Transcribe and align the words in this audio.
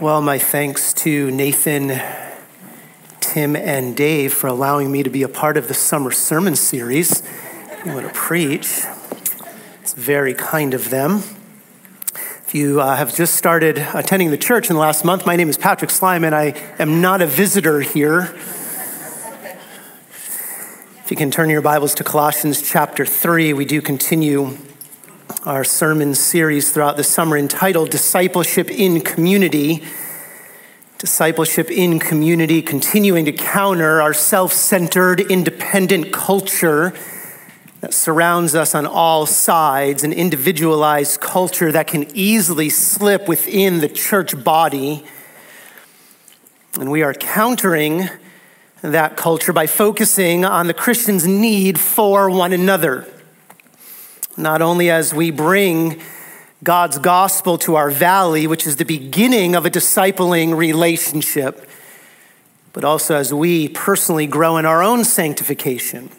Well, 0.00 0.22
my 0.22 0.38
thanks 0.38 0.94
to 0.94 1.30
Nathan, 1.30 2.00
Tim, 3.20 3.54
and 3.54 3.94
Dave 3.94 4.32
for 4.32 4.46
allowing 4.46 4.90
me 4.90 5.02
to 5.02 5.10
be 5.10 5.22
a 5.22 5.28
part 5.28 5.58
of 5.58 5.68
the 5.68 5.74
summer 5.74 6.10
sermon 6.10 6.56
series. 6.56 7.22
You 7.84 7.92
want 7.92 8.06
to 8.06 8.12
preach? 8.14 8.84
It's 9.82 9.92
very 9.92 10.32
kind 10.32 10.72
of 10.72 10.88
them. 10.88 11.16
If 12.14 12.54
you 12.54 12.80
uh, 12.80 12.96
have 12.96 13.14
just 13.14 13.34
started 13.34 13.76
attending 13.92 14.30
the 14.30 14.38
church 14.38 14.70
in 14.70 14.74
the 14.74 14.80
last 14.80 15.04
month, 15.04 15.26
my 15.26 15.36
name 15.36 15.50
is 15.50 15.58
Patrick 15.58 15.90
Slime, 15.90 16.24
and 16.24 16.34
I 16.34 16.54
am 16.78 17.02
not 17.02 17.20
a 17.20 17.26
visitor 17.26 17.82
here. 17.82 18.34
If 21.04 21.10
you 21.10 21.16
can 21.18 21.30
turn 21.30 21.50
your 21.50 21.60
Bibles 21.60 21.94
to 21.96 22.04
Colossians 22.04 22.62
chapter 22.62 23.04
3, 23.04 23.52
we 23.52 23.66
do 23.66 23.82
continue 23.82 24.56
our 25.44 25.64
sermon 25.64 26.14
series 26.14 26.70
throughout 26.70 26.98
the 26.98 27.04
summer 27.04 27.34
entitled 27.34 27.88
Discipleship 27.88 28.70
in 28.70 29.00
Community. 29.00 29.82
Discipleship 30.98 31.70
in 31.70 31.98
Community, 31.98 32.60
continuing 32.60 33.24
to 33.24 33.32
counter 33.32 34.02
our 34.02 34.12
self 34.12 34.52
centered, 34.52 35.18
independent 35.18 36.12
culture 36.12 36.92
that 37.80 37.94
surrounds 37.94 38.54
us 38.54 38.74
on 38.74 38.84
all 38.84 39.24
sides, 39.24 40.04
an 40.04 40.12
individualized 40.12 41.22
culture 41.22 41.72
that 41.72 41.86
can 41.86 42.06
easily 42.14 42.68
slip 42.68 43.26
within 43.26 43.78
the 43.80 43.88
church 43.88 44.44
body. 44.44 45.02
And 46.78 46.90
we 46.90 47.02
are 47.02 47.14
countering 47.14 48.10
that 48.82 49.16
culture 49.16 49.54
by 49.54 49.66
focusing 49.66 50.44
on 50.44 50.66
the 50.66 50.74
Christian's 50.74 51.26
need 51.26 51.80
for 51.80 52.28
one 52.28 52.52
another 52.52 53.06
not 54.40 54.62
only 54.62 54.90
as 54.90 55.14
we 55.14 55.30
bring 55.30 56.00
God's 56.62 56.98
gospel 56.98 57.58
to 57.58 57.76
our 57.76 57.90
valley, 57.90 58.46
which 58.46 58.66
is 58.66 58.76
the 58.76 58.84
beginning 58.84 59.54
of 59.54 59.64
a 59.64 59.70
discipling 59.70 60.56
relationship, 60.56 61.68
but 62.72 62.84
also 62.84 63.16
as 63.16 63.32
we 63.32 63.68
personally 63.68 64.26
grow 64.26 64.56
in 64.56 64.66
our 64.66 64.82
own 64.82 65.04
sanctification 65.04 66.10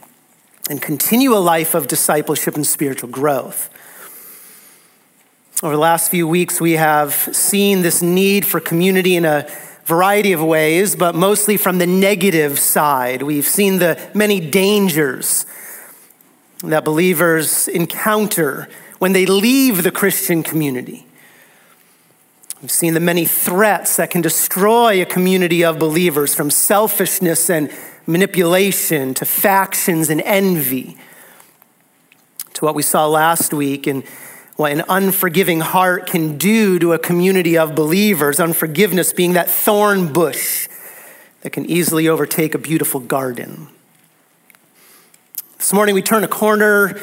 and 0.69 0.81
continue 0.81 1.33
a 1.33 1.39
life 1.39 1.73
of 1.73 1.87
discipleship 1.87 2.55
and 2.55 2.65
spiritual 2.65 3.09
growth. 3.09 3.69
Over 5.63 5.73
the 5.73 5.79
last 5.79 6.09
few 6.09 6.27
weeks, 6.27 6.59
we 6.59 6.73
have 6.73 7.13
seen 7.13 7.81
this 7.81 8.01
need 8.01 8.45
for 8.45 8.59
community 8.59 9.15
in 9.15 9.25
a 9.25 9.47
variety 9.85 10.31
of 10.31 10.43
ways, 10.43 10.95
but 10.95 11.13
mostly 11.13 11.57
from 11.57 11.77
the 11.77 11.87
negative 11.87 12.57
side. 12.57 13.21
We've 13.21 13.45
seen 13.45 13.77
the 13.79 13.99
many 14.13 14.39
dangers 14.39 15.45
that 16.63 16.85
believers 16.85 17.67
encounter 17.67 18.67
when 18.99 19.13
they 19.13 19.25
leave 19.25 19.83
the 19.83 19.91
Christian 19.91 20.43
community. 20.43 21.05
We've 22.61 22.69
seen 22.69 22.93
the 22.93 22.99
many 22.99 23.25
threats 23.25 23.97
that 23.97 24.11
can 24.11 24.21
destroy 24.21 25.01
a 25.01 25.05
community 25.05 25.63
of 25.63 25.79
believers 25.79 26.35
from 26.35 26.51
selfishness 26.51 27.49
and 27.49 27.71
manipulation 28.05 29.15
to 29.15 29.25
factions 29.25 30.09
and 30.09 30.21
envy 30.21 30.97
to 32.53 32.65
what 32.65 32.75
we 32.75 32.83
saw 32.83 33.07
last 33.07 33.53
week 33.53 33.87
and 33.87 34.03
what 34.57 34.71
an 34.71 34.83
unforgiving 34.87 35.61
heart 35.61 36.05
can 36.05 36.37
do 36.37 36.77
to 36.77 36.93
a 36.93 36.99
community 36.99 37.57
of 37.57 37.73
believers, 37.73 38.39
unforgiveness 38.39 39.11
being 39.11 39.33
that 39.33 39.49
thorn 39.49 40.13
bush 40.13 40.67
that 41.41 41.49
can 41.49 41.65
easily 41.65 42.07
overtake 42.07 42.53
a 42.53 42.59
beautiful 42.59 42.99
garden. 42.99 43.67
This 45.61 45.73
morning 45.73 45.93
we 45.93 46.01
turn 46.01 46.23
a 46.23 46.27
corner. 46.27 46.99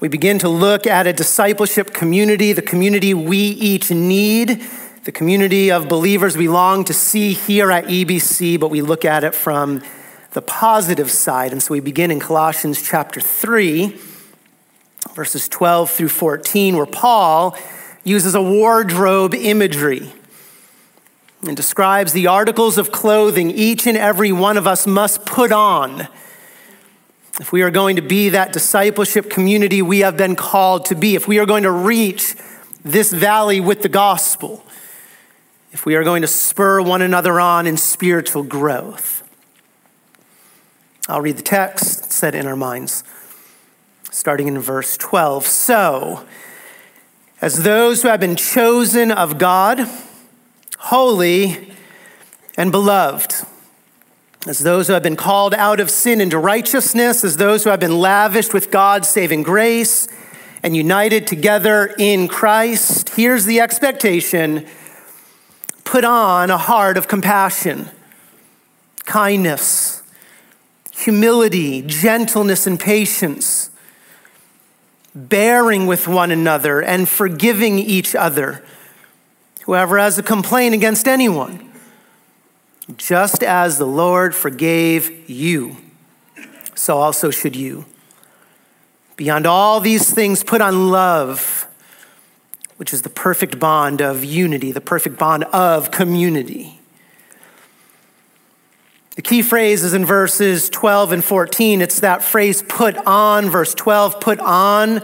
We 0.00 0.08
begin 0.08 0.40
to 0.40 0.48
look 0.48 0.84
at 0.84 1.06
a 1.06 1.12
discipleship 1.12 1.94
community, 1.94 2.52
the 2.52 2.60
community 2.60 3.14
we 3.14 3.38
each 3.38 3.92
need, 3.92 4.66
the 5.04 5.12
community 5.12 5.70
of 5.70 5.88
believers 5.88 6.36
we 6.36 6.48
long 6.48 6.82
to 6.86 6.92
see 6.92 7.34
here 7.34 7.70
at 7.70 7.84
EBC, 7.84 8.58
but 8.58 8.68
we 8.68 8.82
look 8.82 9.04
at 9.04 9.22
it 9.22 9.32
from 9.32 9.80
the 10.32 10.42
positive 10.42 11.08
side. 11.08 11.52
And 11.52 11.62
so 11.62 11.70
we 11.72 11.78
begin 11.78 12.10
in 12.10 12.18
Colossians 12.18 12.82
chapter 12.82 13.20
3, 13.20 13.96
verses 15.14 15.48
12 15.48 15.88
through 15.88 16.08
14, 16.08 16.76
where 16.76 16.86
Paul 16.86 17.56
uses 18.02 18.34
a 18.34 18.42
wardrobe 18.42 19.34
imagery 19.34 20.12
and 21.46 21.56
describes 21.56 22.12
the 22.12 22.26
articles 22.26 22.76
of 22.76 22.90
clothing 22.90 23.52
each 23.52 23.86
and 23.86 23.96
every 23.96 24.32
one 24.32 24.56
of 24.56 24.66
us 24.66 24.84
must 24.84 25.24
put 25.24 25.52
on 25.52 26.08
if 27.40 27.52
we 27.52 27.62
are 27.62 27.70
going 27.70 27.96
to 27.96 28.02
be 28.02 28.28
that 28.28 28.52
discipleship 28.52 29.30
community 29.30 29.80
we 29.80 30.00
have 30.00 30.14
been 30.14 30.36
called 30.36 30.84
to 30.84 30.94
be, 30.94 31.14
if 31.14 31.26
we 31.26 31.38
are 31.38 31.46
going 31.46 31.62
to 31.62 31.70
reach 31.70 32.36
this 32.84 33.10
valley 33.10 33.60
with 33.60 33.80
the 33.80 33.88
gospel, 33.88 34.62
if 35.72 35.86
we 35.86 35.94
are 35.96 36.04
going 36.04 36.20
to 36.20 36.28
spur 36.28 36.82
one 36.82 37.00
another 37.00 37.40
on 37.40 37.66
in 37.66 37.78
spiritual 37.78 38.42
growth. 38.42 39.26
I'll 41.08 41.22
read 41.22 41.38
the 41.38 41.42
text 41.42 42.12
set 42.12 42.34
in 42.34 42.46
our 42.46 42.56
minds, 42.56 43.04
starting 44.10 44.46
in 44.46 44.58
verse 44.58 44.98
12. 44.98 45.46
So, 45.46 46.26
as 47.40 47.62
those 47.62 48.02
who 48.02 48.08
have 48.08 48.20
been 48.20 48.36
chosen 48.36 49.10
of 49.10 49.38
God, 49.38 49.88
holy 50.78 51.72
and 52.58 52.70
beloved, 52.70 53.39
as 54.46 54.60
those 54.60 54.86
who 54.86 54.94
have 54.94 55.02
been 55.02 55.16
called 55.16 55.52
out 55.54 55.80
of 55.80 55.90
sin 55.90 56.20
into 56.20 56.38
righteousness, 56.38 57.24
as 57.24 57.36
those 57.36 57.64
who 57.64 57.70
have 57.70 57.80
been 57.80 57.98
lavished 57.98 58.54
with 58.54 58.70
God's 58.70 59.08
saving 59.08 59.42
grace 59.42 60.08
and 60.62 60.76
united 60.76 61.26
together 61.26 61.94
in 61.98 62.26
Christ. 62.26 63.10
Here's 63.10 63.44
the 63.44 63.60
expectation 63.60 64.66
put 65.84 66.04
on 66.04 66.50
a 66.50 66.56
heart 66.56 66.96
of 66.96 67.08
compassion, 67.08 67.90
kindness, 69.04 70.02
humility, 70.90 71.82
gentleness, 71.82 72.66
and 72.66 72.78
patience, 72.78 73.70
bearing 75.14 75.86
with 75.86 76.06
one 76.06 76.30
another 76.30 76.80
and 76.80 77.08
forgiving 77.08 77.78
each 77.78 78.14
other. 78.14 78.64
Whoever 79.64 79.98
has 79.98 80.18
a 80.18 80.22
complaint 80.22 80.74
against 80.74 81.08
anyone, 81.08 81.69
just 82.96 83.42
as 83.42 83.78
the 83.78 83.86
Lord 83.86 84.34
forgave 84.34 85.28
you, 85.28 85.76
so 86.74 86.98
also 86.98 87.30
should 87.30 87.56
you. 87.56 87.84
Beyond 89.16 89.46
all 89.46 89.80
these 89.80 90.12
things, 90.12 90.42
put 90.42 90.60
on 90.60 90.90
love, 90.90 91.66
which 92.78 92.94
is 92.94 93.02
the 93.02 93.10
perfect 93.10 93.58
bond 93.58 94.00
of 94.00 94.24
unity, 94.24 94.72
the 94.72 94.80
perfect 94.80 95.18
bond 95.18 95.44
of 95.44 95.90
community. 95.90 96.80
The 99.16 99.22
key 99.22 99.42
phrase 99.42 99.84
is 99.84 99.92
in 99.92 100.06
verses 100.06 100.70
12 100.70 101.12
and 101.12 101.24
14. 101.24 101.82
It's 101.82 102.00
that 102.00 102.22
phrase, 102.22 102.62
put 102.62 102.96
on, 103.06 103.50
verse 103.50 103.74
12, 103.74 104.20
put 104.20 104.38
on 104.38 105.02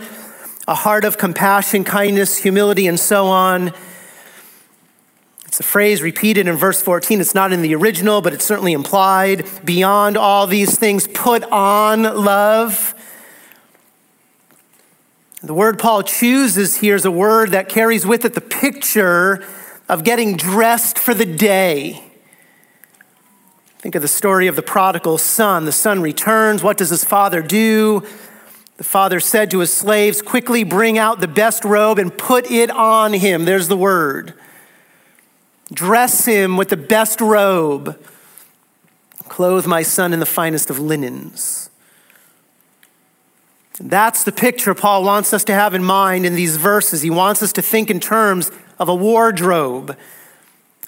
a 0.67 0.75
heart 0.75 1.05
of 1.05 1.19
compassion, 1.19 1.85
kindness, 1.85 2.39
humility, 2.39 2.87
and 2.87 2.99
so 2.99 3.27
on. 3.27 3.73
It's 5.57 5.61
a 5.61 5.71
phrase 5.71 6.03
repeated 6.03 6.49
in 6.49 6.57
verse 6.57 6.83
14. 6.83 7.19
It's 7.19 7.35
not 7.35 7.51
in 7.51 7.63
the 7.63 7.75
original, 7.75 8.21
but 8.21 8.35
it's 8.35 8.45
certainly 8.45 8.75
implied. 8.75 9.49
Beyond 9.65 10.19
all 10.19 10.47
these 10.47 10.79
things, 10.79 11.09
put 11.09 11.43
on 11.45 12.03
love. 12.03 12.95
The 15.43 15.55
word 15.55 15.79
Paul 15.79 16.03
chooses 16.03 16.77
here 16.77 16.95
is 16.95 17.07
a 17.07 17.11
word 17.11 17.53
that 17.53 17.71
carries 17.71 18.05
with 18.05 18.27
it 18.27 18.35
the 18.35 18.43
picture 18.43 19.47
of 19.89 20.05
getting 20.05 20.37
dressed 20.37 20.99
for 20.99 21.15
the 21.15 21.25
day. 21.25 22.05
Think 23.79 23.95
of 23.95 24.03
the 24.03 24.09
story 24.09 24.49
of 24.49 24.57
the 24.57 24.63
prodigal 24.63 25.17
son. 25.17 25.65
The 25.65 25.73
son 25.73 26.03
returns. 26.03 26.63
What 26.63 26.77
does 26.77 26.91
his 26.91 27.03
father 27.03 27.41
do? 27.41 28.03
The 28.77 28.85
father 28.85 29.21
said 29.21 29.51
to 29.53 29.61
his 29.61 29.73
slaves, 29.73 30.21
Quickly 30.21 30.65
bring 30.65 30.99
out 30.99 31.21
the 31.21 31.27
best 31.27 31.65
robe 31.65 31.99
and 31.99 32.15
put 32.15 32.51
it 32.51 32.71
on 32.71 33.15
him. 33.15 33.47
There's 33.47 33.69
the 33.69 33.77
word. 33.79 34.35
Dress 35.73 36.25
him 36.25 36.57
with 36.57 36.69
the 36.69 36.77
best 36.77 37.21
robe. 37.21 38.01
Clothe 39.29 39.67
my 39.67 39.83
son 39.83 40.13
in 40.13 40.21
the 40.21 40.27
finest 40.27 40.71
of 40.71 40.79
linens. 40.79 41.71
That's 43.81 44.25
the 44.25 44.33
picture 44.33 44.75
Paul 44.75 45.05
wants 45.05 45.33
us 45.33 45.45
to 45.45 45.55
have 45.55 45.75
in 45.75 45.85
mind 45.85 46.25
in 46.25 46.35
these 46.35 46.57
verses. 46.57 47.03
He 47.03 47.11
wants 47.11 47.43
us 47.43 47.53
to 47.55 47.63
think 47.63 47.91
in 47.91 48.01
terms 48.01 48.51
of 48.79 48.89
a 48.89 48.95
wardrobe, 48.95 49.97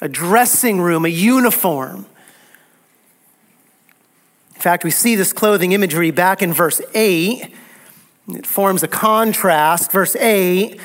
a 0.00 0.08
dressing 0.08 0.80
room, 0.80 1.04
a 1.04 1.08
uniform. 1.08 2.06
In 4.54 4.60
fact, 4.60 4.84
we 4.84 4.90
see 4.90 5.16
this 5.16 5.32
clothing 5.32 5.72
imagery 5.72 6.10
back 6.10 6.40
in 6.40 6.52
verse 6.52 6.80
8. 6.94 7.52
It 8.28 8.46
forms 8.46 8.82
a 8.82 8.88
contrast. 8.88 9.92
Verse 9.92 10.16
8 10.16 10.80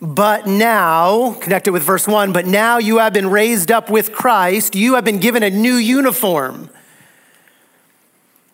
but 0.00 0.46
now, 0.46 1.32
connected 1.40 1.72
with 1.72 1.82
verse 1.82 2.06
1, 2.06 2.32
but 2.32 2.46
now 2.46 2.78
you 2.78 2.98
have 2.98 3.12
been 3.12 3.30
raised 3.30 3.70
up 3.72 3.90
with 3.90 4.12
Christ, 4.12 4.76
you 4.76 4.94
have 4.94 5.04
been 5.04 5.18
given 5.18 5.42
a 5.42 5.50
new 5.50 5.74
uniform, 5.74 6.70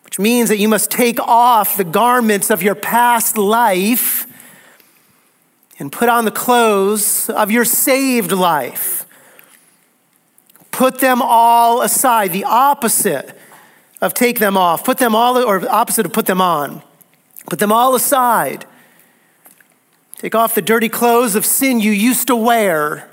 which 0.03 0.17
means 0.17 0.49
that 0.49 0.57
you 0.57 0.67
must 0.67 0.89
take 0.89 1.19
off 1.19 1.77
the 1.77 1.83
garments 1.83 2.49
of 2.49 2.63
your 2.63 2.75
past 2.75 3.37
life 3.37 4.25
and 5.77 5.91
put 5.91 6.09
on 6.09 6.25
the 6.25 6.31
clothes 6.31 7.29
of 7.29 7.51
your 7.51 7.65
saved 7.65 8.31
life. 8.31 9.05
Put 10.71 10.99
them 10.99 11.21
all 11.21 11.81
aside, 11.81 12.31
the 12.31 12.43
opposite 12.43 13.37
of 14.01 14.13
take 14.13 14.39
them 14.39 14.57
off. 14.57 14.83
Put 14.83 14.97
them 14.97 15.15
all, 15.15 15.37
or 15.37 15.69
opposite 15.69 16.05
of 16.05 16.13
put 16.13 16.25
them 16.25 16.41
on. 16.41 16.81
Put 17.47 17.59
them 17.59 17.71
all 17.71 17.95
aside. 17.95 18.65
Take 20.25 20.33
off 20.33 20.55
the 20.55 20.61
dirty 20.63 20.89
clothes 20.89 21.35
of 21.35 21.45
sin 21.45 21.79
you 21.79 21.91
used 21.91 22.25
to 22.29 22.35
wear. 22.35 23.07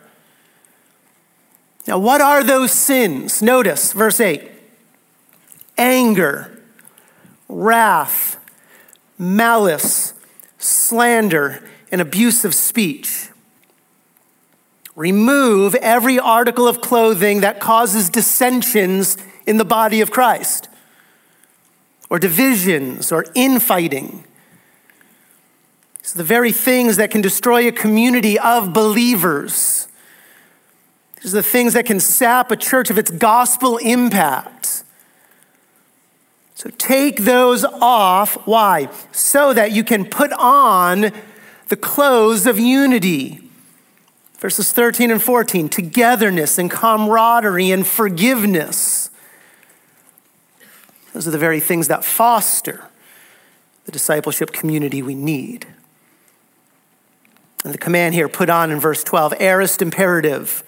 Now, 1.86 1.98
what 1.98 2.22
are 2.22 2.42
those 2.42 2.72
sins? 2.72 3.42
Notice 3.42 3.92
verse 3.92 4.18
8 4.18 4.50
anger, 5.76 6.62
wrath, 7.50 8.38
malice, 9.18 10.14
slander, 10.56 11.62
and 11.90 12.00
abusive 12.00 12.54
speech. 12.54 13.28
Remove 14.96 15.74
every 15.74 16.18
article 16.18 16.66
of 16.66 16.80
clothing 16.80 17.42
that 17.42 17.60
causes 17.60 18.08
dissensions 18.08 19.18
in 19.46 19.58
the 19.58 19.66
body 19.66 20.00
of 20.00 20.10
Christ, 20.10 20.66
or 22.08 22.18
divisions, 22.18 23.12
or 23.12 23.26
infighting. 23.34 24.24
It's 26.02 26.12
the 26.12 26.24
very 26.24 26.50
things 26.50 26.96
that 26.96 27.12
can 27.12 27.20
destroy 27.20 27.68
a 27.68 27.72
community 27.72 28.36
of 28.36 28.72
believers. 28.72 29.86
These 31.22 31.32
are 31.32 31.36
the 31.36 31.42
things 31.44 31.74
that 31.74 31.86
can 31.86 32.00
sap 32.00 32.50
a 32.50 32.56
church 32.56 32.90
of 32.90 32.98
its 32.98 33.12
gospel 33.12 33.76
impact. 33.78 34.82
So 36.56 36.70
take 36.76 37.22
those 37.24 37.64
off. 37.64 38.34
Why? 38.48 38.88
So 39.12 39.54
that 39.54 39.70
you 39.70 39.84
can 39.84 40.04
put 40.04 40.32
on 40.32 41.12
the 41.68 41.76
clothes 41.76 42.46
of 42.46 42.58
unity. 42.58 43.40
Verses 44.38 44.72
13 44.72 45.12
and 45.12 45.22
14 45.22 45.68
togetherness 45.68 46.58
and 46.58 46.68
camaraderie 46.68 47.70
and 47.70 47.86
forgiveness. 47.86 49.10
Those 51.12 51.28
are 51.28 51.30
the 51.30 51.38
very 51.38 51.60
things 51.60 51.86
that 51.86 52.04
foster 52.04 52.88
the 53.84 53.92
discipleship 53.92 54.52
community 54.52 55.00
we 55.00 55.14
need. 55.14 55.66
And 57.64 57.72
the 57.72 57.78
command 57.78 58.14
here 58.14 58.28
put 58.28 58.50
on 58.50 58.70
in 58.70 58.80
verse 58.80 59.04
12, 59.04 59.34
aorist 59.40 59.82
imperative, 59.82 60.64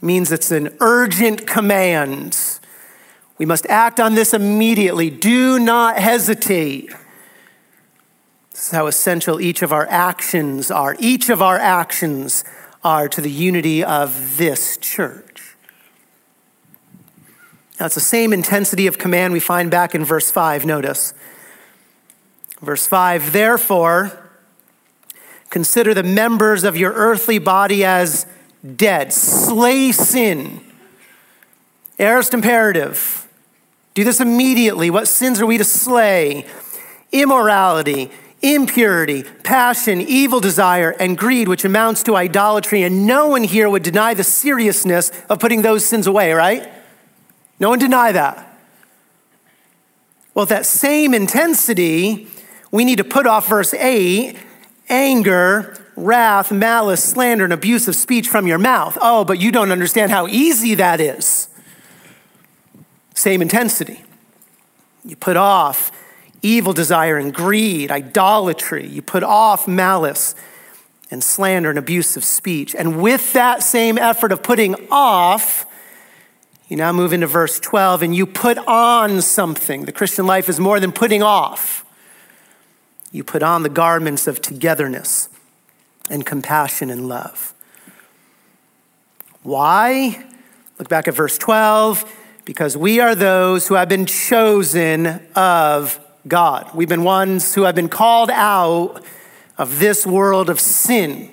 means 0.00 0.32
it's 0.32 0.50
an 0.50 0.76
urgent 0.80 1.46
command. 1.46 2.36
We 3.38 3.46
must 3.46 3.66
act 3.66 4.00
on 4.00 4.14
this 4.14 4.34
immediately. 4.34 5.10
Do 5.10 5.60
not 5.60 5.96
hesitate. 5.96 6.92
This 8.50 8.66
is 8.66 8.70
how 8.72 8.86
essential 8.86 9.40
each 9.40 9.62
of 9.62 9.72
our 9.72 9.86
actions 9.88 10.70
are. 10.70 10.96
Each 10.98 11.30
of 11.30 11.40
our 11.40 11.58
actions 11.58 12.44
are 12.84 13.08
to 13.08 13.20
the 13.20 13.30
unity 13.30 13.84
of 13.84 14.36
this 14.36 14.76
church. 14.76 15.54
Now, 17.78 17.86
it's 17.86 17.94
the 17.94 18.00
same 18.00 18.32
intensity 18.32 18.86
of 18.86 18.98
command 18.98 19.32
we 19.32 19.40
find 19.40 19.70
back 19.70 19.94
in 19.94 20.04
verse 20.04 20.30
5. 20.30 20.66
Notice. 20.66 21.14
Verse 22.60 22.86
5 22.86 23.32
Therefore, 23.32 24.21
Consider 25.52 25.92
the 25.92 26.02
members 26.02 26.64
of 26.64 26.78
your 26.78 26.94
earthly 26.94 27.38
body 27.38 27.84
as 27.84 28.24
dead. 28.74 29.12
Slay 29.12 29.92
sin. 29.92 30.64
Aorist 31.98 32.32
imperative. 32.32 33.28
Do 33.92 34.02
this 34.02 34.18
immediately. 34.18 34.88
What 34.88 35.08
sins 35.08 35.42
are 35.42 35.46
we 35.46 35.58
to 35.58 35.64
slay? 35.64 36.46
Immorality, 37.12 38.10
impurity, 38.40 39.24
passion, 39.44 40.00
evil 40.00 40.40
desire, 40.40 40.92
and 40.98 41.18
greed, 41.18 41.48
which 41.48 41.66
amounts 41.66 42.02
to 42.04 42.16
idolatry. 42.16 42.82
And 42.82 43.06
no 43.06 43.26
one 43.28 43.44
here 43.44 43.68
would 43.68 43.82
deny 43.82 44.14
the 44.14 44.24
seriousness 44.24 45.12
of 45.28 45.38
putting 45.38 45.60
those 45.60 45.84
sins 45.84 46.06
away, 46.06 46.32
right? 46.32 46.72
No 47.60 47.68
one 47.68 47.78
deny 47.78 48.10
that. 48.12 48.58
Well, 50.32 50.46
that 50.46 50.64
same 50.64 51.12
intensity, 51.12 52.26
we 52.70 52.86
need 52.86 52.96
to 52.96 53.04
put 53.04 53.26
off 53.26 53.48
verse 53.48 53.74
8 53.74 54.38
anger, 54.88 55.76
wrath, 55.96 56.50
malice, 56.50 57.02
slander, 57.02 57.44
and 57.44 57.52
abusive 57.52 57.96
speech 57.96 58.28
from 58.28 58.46
your 58.46 58.58
mouth. 58.58 58.96
Oh, 59.00 59.24
but 59.24 59.40
you 59.40 59.52
don't 59.52 59.70
understand 59.70 60.10
how 60.10 60.26
easy 60.26 60.74
that 60.74 61.00
is. 61.00 61.48
Same 63.14 63.42
intensity. 63.42 64.02
You 65.04 65.16
put 65.16 65.36
off 65.36 65.90
evil 66.42 66.72
desire 66.72 67.16
and 67.18 67.32
greed, 67.32 67.90
idolatry. 67.90 68.86
You 68.86 69.02
put 69.02 69.22
off 69.22 69.68
malice 69.68 70.34
and 71.10 71.22
slander 71.22 71.70
and 71.70 71.78
abusive 71.78 72.24
speech. 72.24 72.74
And 72.74 73.00
with 73.00 73.32
that 73.34 73.62
same 73.62 73.98
effort 73.98 74.32
of 74.32 74.42
putting 74.42 74.74
off, 74.90 75.66
you 76.68 76.76
now 76.76 76.92
move 76.92 77.12
into 77.12 77.26
verse 77.26 77.60
12 77.60 78.02
and 78.02 78.16
you 78.16 78.26
put 78.26 78.58
on 78.58 79.20
something. 79.20 79.84
The 79.84 79.92
Christian 79.92 80.26
life 80.26 80.48
is 80.48 80.58
more 80.58 80.80
than 80.80 80.90
putting 80.90 81.22
off. 81.22 81.84
You 83.12 83.22
put 83.22 83.42
on 83.42 83.62
the 83.62 83.68
garments 83.68 84.26
of 84.26 84.40
togetherness 84.40 85.28
and 86.10 86.24
compassion 86.24 86.90
and 86.90 87.06
love. 87.06 87.54
Why? 89.42 90.24
Look 90.78 90.88
back 90.88 91.06
at 91.06 91.14
verse 91.14 91.36
12. 91.36 92.10
Because 92.44 92.76
we 92.76 92.98
are 92.98 93.14
those 93.14 93.68
who 93.68 93.74
have 93.74 93.88
been 93.88 94.06
chosen 94.06 95.20
of 95.36 96.00
God. 96.26 96.74
We've 96.74 96.88
been 96.88 97.04
ones 97.04 97.54
who 97.54 97.62
have 97.62 97.74
been 97.74 97.88
called 97.88 98.30
out 98.30 99.04
of 99.58 99.78
this 99.78 100.06
world 100.06 100.50
of 100.50 100.58
sin. 100.58 101.30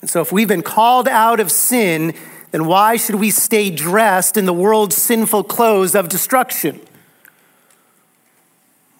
And 0.00 0.10
so, 0.10 0.20
if 0.20 0.30
we've 0.30 0.48
been 0.48 0.62
called 0.62 1.08
out 1.08 1.40
of 1.40 1.50
sin, 1.50 2.14
then 2.50 2.66
why 2.66 2.96
should 2.96 3.16
we 3.16 3.30
stay 3.30 3.70
dressed 3.70 4.36
in 4.36 4.44
the 4.44 4.52
world's 4.52 4.96
sinful 4.96 5.44
clothes 5.44 5.94
of 5.94 6.08
destruction? 6.08 6.80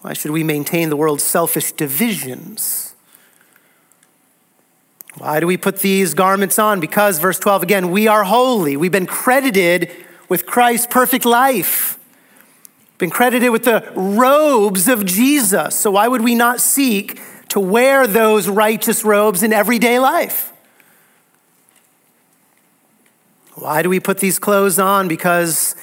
Why 0.02 0.12
should 0.12 0.32
we 0.32 0.42
maintain 0.42 0.90
the 0.90 0.96
world's 0.96 1.22
selfish 1.22 1.72
divisions? 1.72 2.94
Why 5.16 5.38
do 5.38 5.46
we 5.46 5.56
put 5.56 5.78
these 5.78 6.12
garments 6.14 6.58
on? 6.58 6.80
Because, 6.80 7.18
verse 7.18 7.38
12 7.38 7.62
again, 7.62 7.90
we 7.90 8.08
are 8.08 8.24
holy. 8.24 8.76
We've 8.76 8.92
been 8.92 9.06
credited 9.06 9.90
with 10.28 10.44
Christ's 10.44 10.88
perfect 10.88 11.24
life, 11.24 11.98
been 12.98 13.10
credited 13.10 13.52
with 13.52 13.64
the 13.64 13.92
robes 13.94 14.88
of 14.88 15.06
Jesus. 15.06 15.78
So, 15.78 15.92
why 15.92 16.08
would 16.08 16.22
we 16.22 16.34
not 16.34 16.60
seek 16.60 17.20
to 17.50 17.60
wear 17.60 18.06
those 18.06 18.48
righteous 18.48 19.04
robes 19.04 19.42
in 19.42 19.52
everyday 19.52 19.98
life? 19.98 20.52
Why 23.54 23.82
do 23.82 23.88
we 23.88 24.00
put 24.00 24.18
these 24.18 24.38
clothes 24.38 24.78
on? 24.78 25.06
Because 25.06 25.76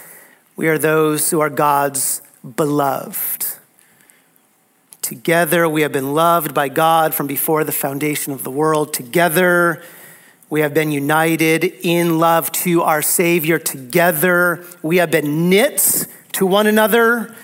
we 0.57 0.67
are 0.67 0.77
those 0.77 1.29
who 1.29 1.39
are 1.39 1.49
God's 1.49 2.21
beloved. 2.55 3.48
Together, 5.09 5.67
we 5.67 5.81
have 5.81 5.91
been 5.91 6.13
loved 6.13 6.53
by 6.53 6.69
God 6.69 7.15
from 7.15 7.25
before 7.25 7.63
the 7.63 7.71
foundation 7.71 8.31
of 8.31 8.43
the 8.43 8.51
world. 8.51 8.93
Together, 8.93 9.81
we 10.51 10.61
have 10.61 10.71
been 10.75 10.91
united 10.91 11.63
in 11.63 12.19
love 12.19 12.51
to 12.51 12.83
our 12.83 13.01
Savior. 13.01 13.57
Together, 13.57 14.63
we 14.83 14.97
have 14.97 15.09
been 15.09 15.49
knit 15.49 16.05
to 16.33 16.45
one 16.45 16.67
another 16.67 17.35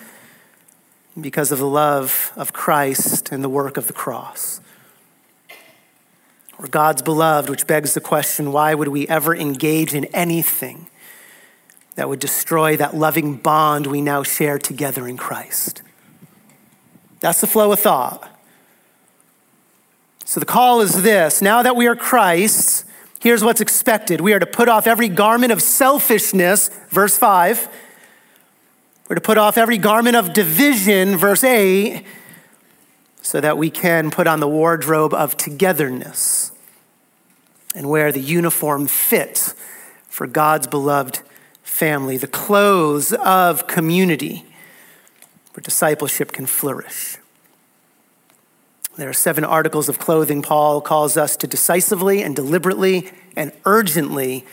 because 1.20 1.52
of 1.52 1.58
the 1.58 1.66
love 1.66 2.32
of 2.36 2.54
Christ 2.54 3.32
and 3.32 3.44
the 3.44 3.50
work 3.50 3.78
of 3.78 3.88
the 3.88 3.94
cross. 3.94 4.62
We're 6.60 6.68
God's 6.68 7.02
beloved, 7.02 7.50
which 7.50 7.66
begs 7.66 7.96
the 7.96 8.00
question 8.00 8.52
why 8.52 8.76
would 8.76 8.90
we 8.90 9.08
ever 9.08 9.36
engage 9.36 9.96
in 9.96 10.06
anything 10.14 10.86
that 11.96 12.10
would 12.10 12.20
destroy 12.20 12.78
that 12.78 12.96
loving 12.96 13.38
bond 13.38 13.88
we 13.88 14.02
now 14.02 14.22
share 14.22 14.60
together 14.60 15.08
in 15.08 15.18
Christ? 15.18 15.82
That's 17.20 17.42
the 17.42 17.48
flow 17.48 17.72
of 17.72 17.80
thought. 17.80 18.32
So 20.26 20.40
the 20.40 20.46
call 20.46 20.82
is 20.82 21.04
this 21.04 21.42
now 21.42 21.62
that 21.62 21.76
we 21.76 21.88
are 21.88 21.96
Christ's, 21.96 22.84
here's 23.20 23.44
what's 23.44 23.62
expected. 23.62 24.22
We 24.22 24.34
are 24.34 24.40
to 24.40 24.46
put 24.46 24.68
off 24.68 24.88
every 24.88 25.08
garment 25.08 25.52
of 25.52 25.62
selfishness, 25.62 26.70
verse 26.90 27.18
5. 27.18 27.70
We're 29.08 29.16
to 29.16 29.22
put 29.22 29.38
off 29.38 29.58
every 29.58 29.78
garment 29.78 30.16
of 30.16 30.34
division, 30.34 31.16
verse 31.16 31.44
8, 31.44 32.04
so 33.22 33.40
that 33.40 33.58
we 33.58 33.70
can 33.70 34.10
put 34.10 34.26
on 34.26 34.40
the 34.40 34.48
wardrobe 34.48 35.14
of 35.14 35.38
togetherness 35.38 36.52
and 37.76 37.88
wear 37.88 38.12
the 38.12 38.20
uniform 38.20 38.88
fit 38.88 39.54
for 40.08 40.26
God's 40.26 40.66
beloved 40.66 41.20
family, 41.62 42.18
the 42.18 42.26
clothes 42.26 43.14
of 43.14 43.68
community 43.68 44.46
where 45.56 45.62
discipleship 45.62 46.34
can 46.34 46.46
flourish. 46.46 47.18
There 48.98 49.10
are 49.10 49.14
seven 49.14 49.46
articles 49.46 49.88
of 49.88 50.00
clothing 50.00 50.42
Paul 50.42 50.82
calls 50.82 51.16
us 51.16 51.38
to 51.38 51.48
decisively 51.48 52.22
and 52.22 52.36
deliberately 52.36 53.12
and 53.38 53.54
urgently 53.66 54.46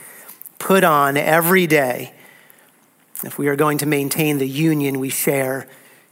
put 0.58 0.84
on 0.84 1.16
every 1.16 1.66
day 1.66 2.14
if 3.24 3.36
we 3.36 3.48
are 3.48 3.56
going 3.56 3.78
to 3.78 3.86
maintain 3.86 4.38
the 4.38 4.48
union 4.48 5.00
we 5.00 5.08
share 5.08 5.66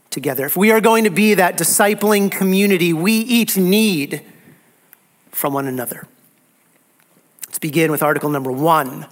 together. 0.09 0.45
If 0.45 0.57
we 0.57 0.71
are 0.71 0.81
going 0.81 1.05
to 1.05 1.09
be 1.09 1.33
that 1.35 1.57
discipling 1.57 2.29
community 2.29 2.91
we 2.91 3.13
each 3.13 3.55
need 3.57 4.21
from 5.29 5.53
one 5.53 5.67
another. 5.67 6.05
Let's 7.47 7.59
begin 7.59 7.91
with 7.91 8.03
article 8.03 8.29
number 8.29 8.51
one. 8.51 9.07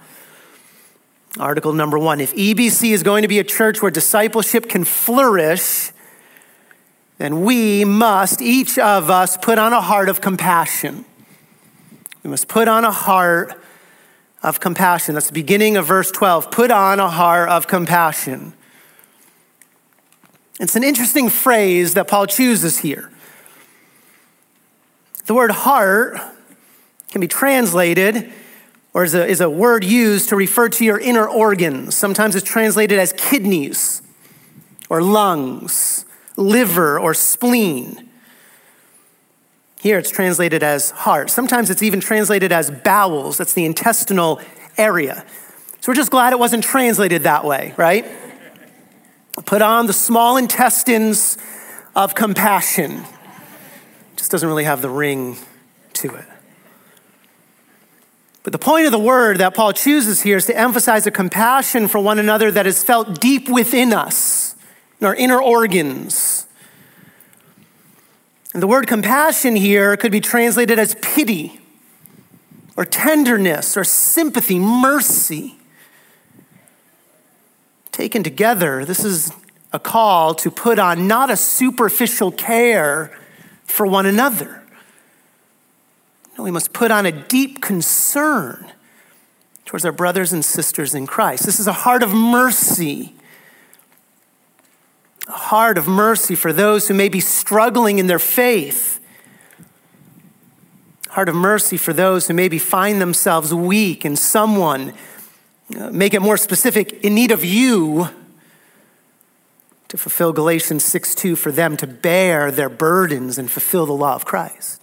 Article 1.38 1.72
number 1.72 1.98
one. 1.98 2.20
If 2.20 2.34
EBC 2.34 2.90
is 2.90 3.02
going 3.02 3.22
to 3.22 3.28
be 3.28 3.38
a 3.38 3.44
church 3.44 3.80
where 3.80 3.90
discipleship 3.90 4.68
can 4.68 4.84
flourish, 4.84 5.92
then 7.18 7.42
we 7.42 7.84
must, 7.84 8.42
each 8.42 8.78
of 8.78 9.10
us, 9.10 9.36
put 9.36 9.58
on 9.58 9.72
a 9.72 9.80
heart 9.80 10.08
of 10.08 10.20
compassion. 10.20 11.04
We 12.24 12.30
must 12.30 12.48
put 12.48 12.66
on 12.66 12.84
a 12.84 12.90
heart 12.90 13.62
of 14.42 14.58
compassion. 14.58 15.14
That's 15.14 15.28
the 15.28 15.32
beginning 15.32 15.76
of 15.76 15.86
verse 15.86 16.10
12. 16.10 16.50
Put 16.50 16.70
on 16.70 16.98
a 16.98 17.08
heart 17.08 17.48
of 17.48 17.66
compassion. 17.66 18.54
It's 20.58 20.76
an 20.76 20.84
interesting 20.84 21.28
phrase 21.28 21.94
that 21.94 22.08
Paul 22.08 22.26
chooses 22.26 22.78
here. 22.78 23.10
The 25.26 25.34
word 25.34 25.52
heart 25.52 26.20
can 27.10 27.20
be 27.20 27.28
translated 27.28 28.32
or 28.92 29.04
is 29.04 29.14
a, 29.14 29.26
is 29.26 29.40
a 29.40 29.48
word 29.48 29.84
used 29.84 30.28
to 30.30 30.36
refer 30.36 30.68
to 30.68 30.84
your 30.84 30.98
inner 30.98 31.28
organs. 31.28 31.96
Sometimes 31.96 32.34
it's 32.34 32.48
translated 32.48 32.98
as 32.98 33.12
kidneys 33.12 34.02
or 34.88 35.02
lungs 35.02 36.04
liver, 36.40 36.98
or 36.98 37.14
spleen. 37.14 38.08
Here 39.80 39.98
it's 39.98 40.10
translated 40.10 40.62
as 40.62 40.90
heart. 40.90 41.30
Sometimes 41.30 41.70
it's 41.70 41.82
even 41.82 42.00
translated 42.00 42.52
as 42.52 42.70
bowels. 42.70 43.38
That's 43.38 43.52
the 43.52 43.64
intestinal 43.64 44.40
area. 44.76 45.24
So 45.80 45.92
we're 45.92 45.96
just 45.96 46.10
glad 46.10 46.32
it 46.32 46.38
wasn't 46.38 46.64
translated 46.64 47.22
that 47.22 47.44
way, 47.44 47.74
right? 47.76 48.04
Put 49.46 49.62
on 49.62 49.86
the 49.86 49.92
small 49.92 50.36
intestines 50.36 51.38
of 51.94 52.14
compassion. 52.14 53.04
Just 54.16 54.30
doesn't 54.30 54.48
really 54.48 54.64
have 54.64 54.82
the 54.82 54.90
ring 54.90 55.38
to 55.94 56.14
it. 56.14 56.24
But 58.42 58.52
the 58.52 58.58
point 58.58 58.86
of 58.86 58.92
the 58.92 58.98
word 58.98 59.38
that 59.38 59.54
Paul 59.54 59.72
chooses 59.72 60.22
here 60.22 60.38
is 60.38 60.46
to 60.46 60.56
emphasize 60.56 61.06
a 61.06 61.10
compassion 61.10 61.88
for 61.88 61.98
one 61.98 62.18
another 62.18 62.50
that 62.50 62.66
is 62.66 62.82
felt 62.82 63.20
deep 63.20 63.48
within 63.48 63.92
us 63.92 64.54
in 64.98 65.06
our 65.06 65.14
inner 65.14 65.40
organs. 65.40 66.46
And 68.52 68.62
the 68.62 68.66
word 68.66 68.86
compassion 68.86 69.56
here 69.56 69.96
could 69.96 70.10
be 70.10 70.20
translated 70.20 70.78
as 70.78 70.96
pity 71.02 71.60
or 72.76 72.84
tenderness 72.84 73.76
or 73.76 73.84
sympathy, 73.84 74.58
mercy. 74.58 75.56
Taken 77.92 78.22
together, 78.22 78.84
this 78.86 79.04
is 79.04 79.32
a 79.72 79.78
call 79.78 80.34
to 80.36 80.50
put 80.50 80.78
on 80.78 81.06
not 81.06 81.30
a 81.30 81.36
superficial 81.36 82.32
care 82.32 83.16
for 83.64 83.86
one 83.86 84.06
another. 84.06 84.59
No, 86.40 86.44
we 86.44 86.50
must 86.50 86.72
put 86.72 86.90
on 86.90 87.04
a 87.04 87.12
deep 87.12 87.60
concern 87.60 88.72
towards 89.66 89.84
our 89.84 89.92
brothers 89.92 90.32
and 90.32 90.42
sisters 90.42 90.94
in 90.94 91.06
Christ. 91.06 91.44
This 91.44 91.60
is 91.60 91.66
a 91.66 91.72
heart 91.74 92.02
of 92.02 92.14
mercy 92.14 93.12
a 95.28 95.32
heart 95.32 95.76
of 95.76 95.86
mercy 95.86 96.34
for 96.34 96.50
those 96.52 96.88
who 96.88 96.94
may 96.94 97.08
be 97.10 97.20
struggling 97.20 97.98
in 97.98 98.06
their 98.06 98.18
faith. 98.18 98.98
Heart 101.10 101.28
of 101.28 101.34
mercy 101.36 101.76
for 101.76 101.92
those 101.92 102.26
who 102.26 102.34
maybe 102.34 102.58
find 102.58 103.00
themselves 103.00 103.54
weak 103.54 104.04
and 104.04 104.18
someone, 104.18 104.94
uh, 105.78 105.90
make 105.90 106.14
it 106.14 106.20
more 106.20 106.38
specific, 106.38 107.04
in 107.04 107.14
need 107.14 107.30
of 107.30 107.44
you 107.44 108.08
to 109.88 109.96
fulfill 109.96 110.32
Galatians 110.32 110.84
6 110.84 111.14
2 111.14 111.36
for 111.36 111.52
them 111.52 111.76
to 111.76 111.86
bear 111.86 112.50
their 112.50 112.70
burdens 112.70 113.38
and 113.38 113.48
fulfill 113.48 113.86
the 113.86 113.92
law 113.92 114.14
of 114.14 114.24
Christ. 114.24 114.79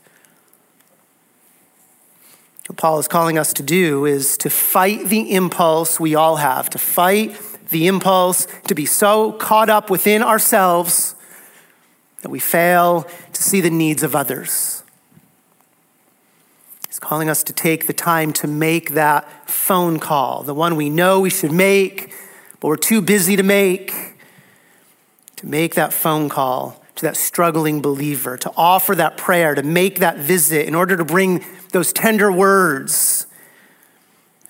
What 2.67 2.75
Paul 2.75 2.99
is 2.99 3.07
calling 3.07 3.37
us 3.37 3.53
to 3.53 3.63
do 3.63 4.05
is 4.05 4.37
to 4.39 4.49
fight 4.49 5.07
the 5.07 5.31
impulse 5.31 6.01
we 6.01 6.15
all 6.15 6.35
have, 6.35 6.69
to 6.71 6.77
fight 6.77 7.39
the 7.69 7.87
impulse 7.87 8.45
to 8.67 8.75
be 8.75 8.85
so 8.85 9.31
caught 9.31 9.69
up 9.69 9.89
within 9.89 10.21
ourselves 10.21 11.15
that 12.21 12.29
we 12.29 12.39
fail 12.39 13.07
to 13.31 13.43
see 13.43 13.61
the 13.61 13.69
needs 13.69 14.03
of 14.03 14.15
others. 14.15 14.83
He's 16.87 16.99
calling 16.99 17.29
us 17.29 17.41
to 17.43 17.53
take 17.53 17.87
the 17.87 17.93
time 17.93 18.33
to 18.33 18.47
make 18.47 18.91
that 18.91 19.49
phone 19.49 19.97
call, 19.97 20.43
the 20.43 20.53
one 20.53 20.75
we 20.75 20.89
know 20.89 21.21
we 21.21 21.29
should 21.29 21.53
make, 21.53 22.13
but 22.59 22.67
we're 22.67 22.75
too 22.75 23.01
busy 23.01 23.37
to 23.37 23.43
make. 23.43 23.93
To 25.37 25.45
make 25.45 25.75
that 25.75 25.93
phone 25.93 26.27
call 26.29 26.83
to 26.97 27.05
that 27.05 27.17
struggling 27.17 27.81
believer, 27.81 28.37
to 28.37 28.51
offer 28.57 28.95
that 28.95 29.17
prayer, 29.17 29.55
to 29.55 29.63
make 29.63 29.99
that 29.99 30.17
visit 30.17 30.67
in 30.67 30.75
order 30.75 30.97
to 30.97 31.05
bring 31.05 31.45
those 31.71 31.93
tender 31.93 32.31
words 32.31 33.27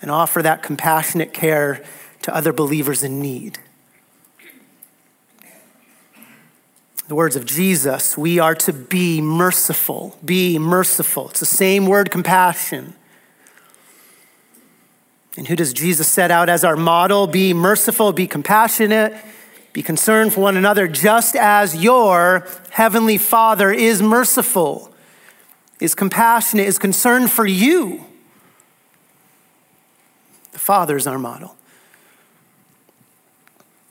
and 0.02 0.10
offer 0.10 0.42
that 0.42 0.64
compassionate 0.64 1.34
care 1.34 1.84
to 2.22 2.36
other 2.36 2.54
believers 2.54 3.04
in 3.04 3.22
need. 3.22 3.60
The 7.08 7.16
words 7.16 7.38
of 7.38 7.46
Jesus, 7.46 8.18
we 8.18 8.38
are 8.40 8.56
to 8.56 8.74
be 8.74 9.22
merciful. 9.22 10.18
Be 10.26 10.60
merciful. 10.60 11.30
It's 11.30 11.40
the 11.40 11.46
same 11.46 11.86
word, 11.86 12.12
compassion. 12.12 12.96
And 15.38 15.48
who 15.48 15.56
does 15.56 15.72
Jesus 15.72 16.08
set 16.08 16.32
out 16.32 16.50
as 16.50 16.64
our 16.64 16.76
model? 16.76 17.28
Be 17.28 17.54
merciful, 17.54 18.12
be 18.12 18.28
compassionate, 18.28 19.14
be 19.74 19.84
concerned 19.84 20.34
for 20.34 20.42
one 20.42 20.58
another, 20.58 20.88
just 20.88 21.36
as 21.36 21.76
your 21.76 22.48
heavenly 22.72 23.18
Father 23.18 23.72
is 23.72 24.02
merciful, 24.02 24.94
is 25.80 25.94
compassionate, 25.94 26.66
is 26.66 26.80
concerned 26.80 27.32
for 27.32 27.46
you. 27.46 28.06
The 30.54 30.60
Father 30.60 30.98
is 30.98 31.06
our 31.06 31.20
model. 31.20 31.56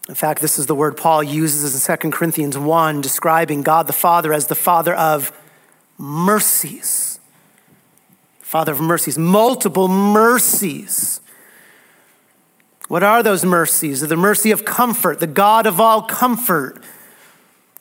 In 0.08 0.14
fact, 0.14 0.40
this 0.40 0.58
is 0.58 0.66
the 0.66 0.74
word 0.74 0.96
Paul 0.96 1.22
uses 1.22 1.88
in 1.88 1.98
2 1.98 2.10
Corinthians 2.10 2.56
1, 2.56 3.00
describing 3.00 3.62
God 3.62 3.86
the 3.86 3.92
Father 3.92 4.32
as 4.32 4.46
the 4.46 4.54
Father 4.54 4.94
of 4.94 5.32
mercies. 5.98 7.18
Father 8.40 8.72
of 8.72 8.80
mercies, 8.80 9.18
multiple 9.18 9.88
mercies. 9.88 11.20
What 12.88 13.02
are 13.02 13.22
those 13.22 13.44
mercies? 13.44 14.00
The 14.00 14.16
mercy 14.16 14.50
of 14.50 14.64
comfort, 14.64 15.18
the 15.18 15.26
God 15.26 15.66
of 15.66 15.80
all 15.80 16.02
comfort, 16.02 16.82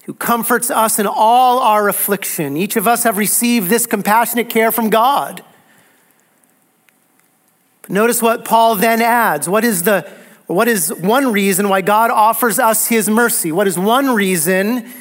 who 0.06 0.14
comforts 0.14 0.72
us 0.72 1.00
in 1.00 1.08
all 1.08 1.60
our 1.60 1.88
affliction. 1.88 2.58
Each 2.58 2.76
of 2.76 2.88
us 2.88 3.04
have 3.04 3.18
received 3.18 3.70
this 3.70 3.86
compassionate 3.86 4.50
care 4.50 4.72
from 4.72 4.90
God. 4.90 5.44
But 7.82 7.92
notice 7.92 8.22
what 8.22 8.46
Paul 8.46 8.76
then 8.76 9.02
adds. 9.02 9.48
What 9.48 9.64
is 9.64 9.84
the 9.84 10.10
what 10.48 10.68
is 10.68 10.94
one 10.94 11.32
reason 11.32 11.70
why 11.70 11.82
God 11.82 12.12
offers 12.12 12.60
us 12.60 12.88
his 12.88 13.10
mercy? 13.10 13.52
What 13.52 13.68
is 13.68 13.80
one 13.80 14.14
reason 14.14 14.92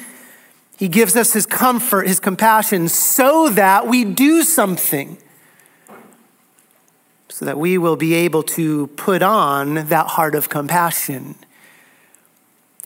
he 0.77 0.87
gives 0.87 1.15
us 1.15 1.33
his 1.33 1.45
comfort, 1.45 2.07
his 2.07 2.19
compassion, 2.19 2.87
so 2.89 3.49
that 3.49 3.87
we 3.87 4.03
do 4.03 4.41
something? 4.41 5.17
So 7.29 7.45
that 7.45 7.57
we 7.57 7.77
will 7.77 7.95
be 7.95 8.13
able 8.13 8.43
to 8.43 8.87
put 8.87 9.21
on 9.21 9.87
that 9.87 10.07
heart 10.07 10.35
of 10.35 10.47
compassion 10.47 11.35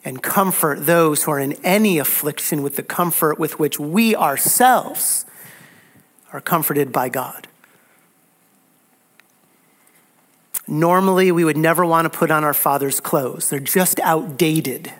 and 0.04 0.22
comfort 0.22 0.86
those 0.86 1.24
who 1.24 1.30
are 1.30 1.38
in 1.38 1.52
any 1.64 1.98
affliction 1.98 2.62
with 2.62 2.76
the 2.76 2.82
comfort 2.82 3.38
with 3.38 3.58
which 3.58 3.78
we 3.78 4.16
ourselves 4.16 5.26
are 6.32 6.40
comforted 6.40 6.92
by 6.92 7.08
God. 7.08 7.48
Normally, 10.66 11.32
we 11.32 11.44
would 11.44 11.56
never 11.56 11.84
want 11.84 12.10
to 12.10 12.16
put 12.16 12.30
on 12.30 12.44
our 12.44 12.54
father's 12.54 13.00
clothes, 13.00 13.50
they're 13.50 13.58
just 13.58 13.98
outdated. 14.00 14.92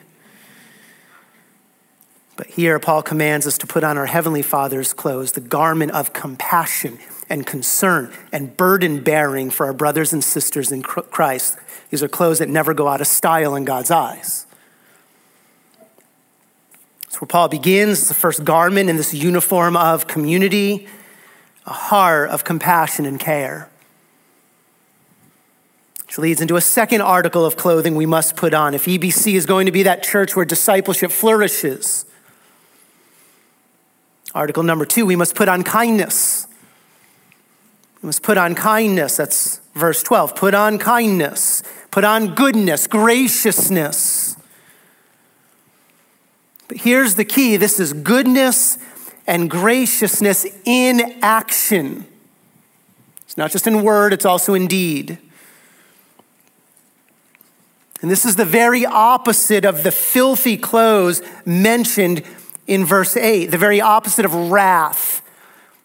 But 2.36 2.48
here, 2.48 2.78
Paul 2.78 3.02
commands 3.02 3.46
us 3.46 3.58
to 3.58 3.66
put 3.66 3.84
on 3.84 3.98
our 3.98 4.06
heavenly 4.06 4.42
father's 4.42 4.92
clothes, 4.92 5.32
the 5.32 5.42
garment 5.42 5.92
of 5.92 6.12
compassion 6.12 6.98
and 7.30 7.46
concern 7.46 8.12
and 8.32 8.56
burden 8.56 9.02
bearing 9.02 9.48
for 9.50 9.64
our 9.64 9.72
brothers 9.72 10.12
and 10.12 10.22
sisters 10.22 10.72
in 10.72 10.82
Christ. 10.82 11.56
These 11.88 12.02
are 12.02 12.08
clothes 12.08 12.40
that 12.40 12.48
never 12.48 12.74
go 12.74 12.88
out 12.88 13.00
of 13.00 13.06
style 13.06 13.54
in 13.54 13.64
God's 13.64 13.90
eyes. 13.90 14.46
That's 17.02 17.20
where 17.20 17.28
Paul 17.28 17.48
begins, 17.48 18.08
the 18.08 18.14
first 18.14 18.44
garment 18.44 18.90
in 18.90 18.96
this 18.96 19.14
uniform 19.14 19.76
of 19.76 20.06
community, 20.06 20.88
a 21.66 21.72
heart 21.72 22.30
of 22.30 22.44
compassion 22.44 23.06
and 23.06 23.18
care. 23.18 23.70
Which 26.06 26.18
leads 26.18 26.40
into 26.40 26.56
a 26.56 26.60
second 26.60 27.00
article 27.00 27.46
of 27.46 27.56
clothing 27.56 27.94
we 27.94 28.06
must 28.06 28.34
put 28.34 28.52
on 28.52 28.74
if 28.74 28.86
EBC 28.86 29.34
is 29.34 29.46
going 29.46 29.66
to 29.66 29.72
be 29.72 29.84
that 29.84 30.02
church 30.02 30.34
where 30.34 30.44
discipleship 30.44 31.12
flourishes. 31.12 32.04
Article 34.34 34.64
number 34.64 34.84
two, 34.84 35.06
we 35.06 35.14
must 35.14 35.36
put 35.36 35.48
on 35.48 35.62
kindness. 35.62 36.48
We 38.02 38.06
must 38.06 38.22
put 38.22 38.38
on 38.38 38.54
kindness. 38.54 39.16
That's 39.16 39.60
verse 39.74 40.02
12. 40.02 40.34
Put 40.34 40.54
on 40.54 40.78
kindness. 40.78 41.62
Put 41.90 42.04
on 42.04 42.34
goodness, 42.34 42.86
graciousness. 42.86 44.36
But 46.68 46.78
here's 46.78 47.16
the 47.16 47.24
key 47.24 47.56
this 47.56 47.80
is 47.80 47.92
goodness 47.92 48.78
and 49.26 49.50
graciousness 49.50 50.46
in 50.64 51.18
action. 51.20 52.06
It's 53.22 53.36
not 53.36 53.50
just 53.50 53.66
in 53.66 53.82
word, 53.82 54.12
it's 54.12 54.24
also 54.24 54.54
in 54.54 54.66
deed. 54.66 55.18
And 58.02 58.10
this 58.10 58.24
is 58.24 58.36
the 58.36 58.44
very 58.44 58.86
opposite 58.86 59.64
of 59.64 59.82
the 59.82 59.90
filthy 59.90 60.56
clothes 60.56 61.22
mentioned 61.44 62.22
in 62.66 62.84
verse 62.84 63.16
8, 63.16 63.46
the 63.46 63.58
very 63.58 63.80
opposite 63.80 64.24
of 64.24 64.34
wrath 64.34 65.22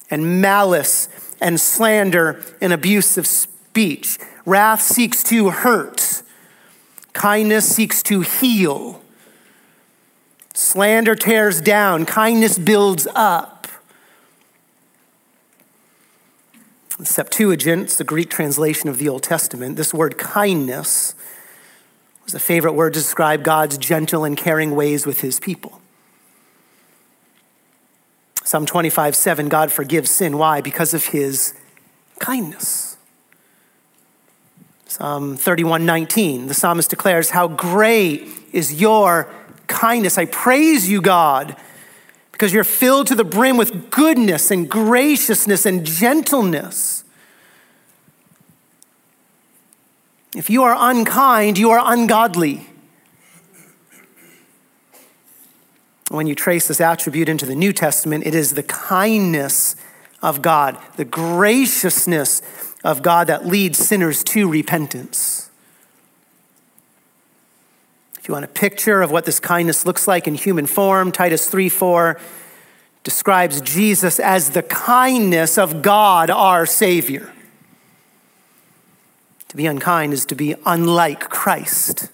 and 0.09 0.39
malice 0.41 1.09
and 1.41 1.59
slander 1.59 2.43
and 2.61 2.73
abusive 2.73 3.27
speech. 3.27 4.17
Wrath 4.45 4.81
seeks 4.81 5.23
to 5.25 5.49
hurt, 5.49 6.23
kindness 7.13 7.75
seeks 7.75 8.03
to 8.03 8.21
heal. 8.21 9.01
Slander 10.53 11.15
tears 11.15 11.59
down, 11.59 12.05
kindness 12.05 12.57
builds 12.57 13.07
up. 13.13 13.67
Septuagint, 17.03 17.83
it's 17.83 17.97
the 17.97 18.05
Greek 18.05 18.29
translation 18.29 18.87
of 18.87 18.97
the 18.97 19.09
Old 19.09 19.23
Testament, 19.23 19.75
this 19.75 19.93
word 19.93 20.17
kindness 20.17 21.13
was 22.25 22.33
a 22.33 22.39
favorite 22.39 22.73
word 22.73 22.93
to 22.93 22.99
describe 22.99 23.43
God's 23.43 23.77
gentle 23.77 24.23
and 24.23 24.35
caring 24.35 24.75
ways 24.75 25.05
with 25.05 25.21
his 25.21 25.39
people. 25.39 25.79
Psalm 28.45 28.67
25, 28.67 29.15
7, 29.15 29.49
God 29.49 29.71
forgives 29.71 30.11
sin. 30.11 30.37
Why? 30.37 30.61
Because 30.61 30.93
of 30.93 31.07
his 31.07 31.55
kindness. 32.19 32.95
Psalm 34.85 35.35
31, 35.35 35.83
19, 35.83 36.45
the 36.47 36.53
psalmist 36.53 36.91
declares, 36.91 37.31
How 37.31 37.47
great 37.47 38.29
is 38.53 38.79
your 38.79 39.27
kindness. 39.65 40.19
I 40.19 40.25
praise 40.25 40.87
you, 40.87 41.01
God, 41.01 41.55
because 42.31 42.53
you're 42.53 42.63
filled 42.63 43.07
to 43.07 43.15
the 43.15 43.23
brim 43.23 43.57
with 43.57 43.89
goodness 43.89 44.51
and 44.51 44.69
graciousness 44.69 45.65
and 45.65 45.83
gentleness. 45.83 47.03
If 50.35 50.51
you 50.51 50.63
are 50.63 50.75
unkind, 50.77 51.57
you 51.57 51.71
are 51.71 51.81
ungodly. 51.83 52.69
When 56.09 56.27
you 56.27 56.35
trace 56.35 56.67
this 56.67 56.81
attribute 56.81 57.29
into 57.29 57.45
the 57.45 57.55
New 57.55 57.73
Testament, 57.73 58.25
it 58.27 58.35
is 58.35 58.53
the 58.53 58.63
kindness 58.63 59.75
of 60.21 60.41
God, 60.41 60.77
the 60.97 61.05
graciousness 61.05 62.41
of 62.83 63.01
God 63.01 63.27
that 63.27 63.45
leads 63.45 63.79
sinners 63.79 64.23
to 64.25 64.49
repentance. 64.49 65.49
If 68.19 68.27
you 68.27 68.33
want 68.33 68.45
a 68.45 68.49
picture 68.49 69.01
of 69.01 69.11
what 69.11 69.25
this 69.25 69.39
kindness 69.39 69.85
looks 69.85 70.07
like 70.07 70.27
in 70.27 70.35
human 70.35 70.65
form, 70.67 71.11
Titus 71.11 71.47
3 71.47 71.69
4 71.69 72.19
describes 73.03 73.61
Jesus 73.61 74.19
as 74.19 74.51
the 74.51 74.63
kindness 74.63 75.59
of 75.59 75.83
God, 75.83 76.31
our 76.31 76.65
Savior. 76.65 77.31
To 79.49 79.55
be 79.55 79.67
unkind 79.67 80.11
is 80.11 80.25
to 80.25 80.35
be 80.35 80.55
unlike 80.65 81.29
Christ. 81.29 82.09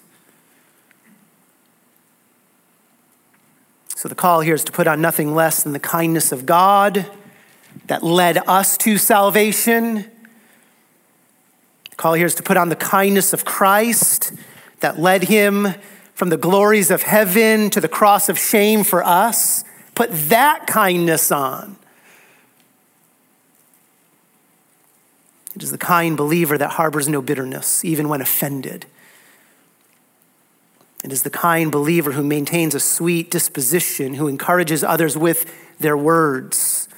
So 4.02 4.08
the 4.08 4.16
call 4.16 4.40
here 4.40 4.54
is 4.54 4.64
to 4.64 4.72
put 4.72 4.88
on 4.88 5.00
nothing 5.00 5.32
less 5.32 5.62
than 5.62 5.72
the 5.72 5.78
kindness 5.78 6.32
of 6.32 6.44
God 6.44 7.06
that 7.86 8.02
led 8.02 8.36
us 8.48 8.76
to 8.78 8.98
salvation. 8.98 10.10
The 11.88 11.96
call 11.96 12.14
here 12.14 12.26
is 12.26 12.34
to 12.34 12.42
put 12.42 12.56
on 12.56 12.68
the 12.68 12.74
kindness 12.74 13.32
of 13.32 13.44
Christ 13.44 14.32
that 14.80 14.98
led 14.98 15.22
him 15.22 15.76
from 16.14 16.30
the 16.30 16.36
glories 16.36 16.90
of 16.90 17.02
heaven 17.02 17.70
to 17.70 17.80
the 17.80 17.86
cross 17.86 18.28
of 18.28 18.40
shame 18.40 18.82
for 18.82 19.04
us. 19.04 19.62
Put 19.94 20.10
that 20.30 20.66
kindness 20.66 21.30
on. 21.30 21.76
It 25.54 25.62
is 25.62 25.70
the 25.70 25.78
kind 25.78 26.16
believer 26.16 26.58
that 26.58 26.70
harbors 26.70 27.06
no 27.06 27.22
bitterness, 27.22 27.84
even 27.84 28.08
when 28.08 28.20
offended. 28.20 28.84
It 31.02 31.12
is 31.12 31.22
the 31.22 31.30
kind 31.30 31.72
believer 31.72 32.12
who 32.12 32.22
maintains 32.22 32.74
a 32.74 32.80
sweet 32.80 33.30
disposition, 33.30 34.14
who 34.14 34.28
encourages 34.28 34.84
others 34.84 35.16
with 35.16 35.52
their 35.80 35.96
words. 35.96 36.88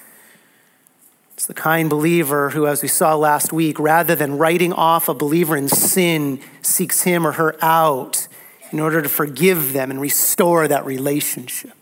It's 1.35 1.47
the 1.47 1.55
kind 1.55 1.89
believer 1.89 2.51
who, 2.51 2.67
as 2.67 2.83
we 2.83 2.89
saw 2.89 3.17
last 3.17 3.53
week, 3.53 3.79
rather 3.79 4.15
than 4.15 4.39
writing 4.39 4.73
off 4.73 5.09
a 5.09 5.15
believer 5.15 5.57
in 5.57 5.69
sin, 5.69 6.41
seeks 6.63 7.03
him 7.03 7.27
or 7.27 7.33
her 7.33 7.57
out 7.63 8.29
in 8.71 8.79
order 8.79 9.01
to 9.01 9.09
forgive 9.09 9.73
them 9.73 9.91
and 9.91 10.01
restore 10.01 10.69
that 10.69 10.85
relationship. 10.85 11.73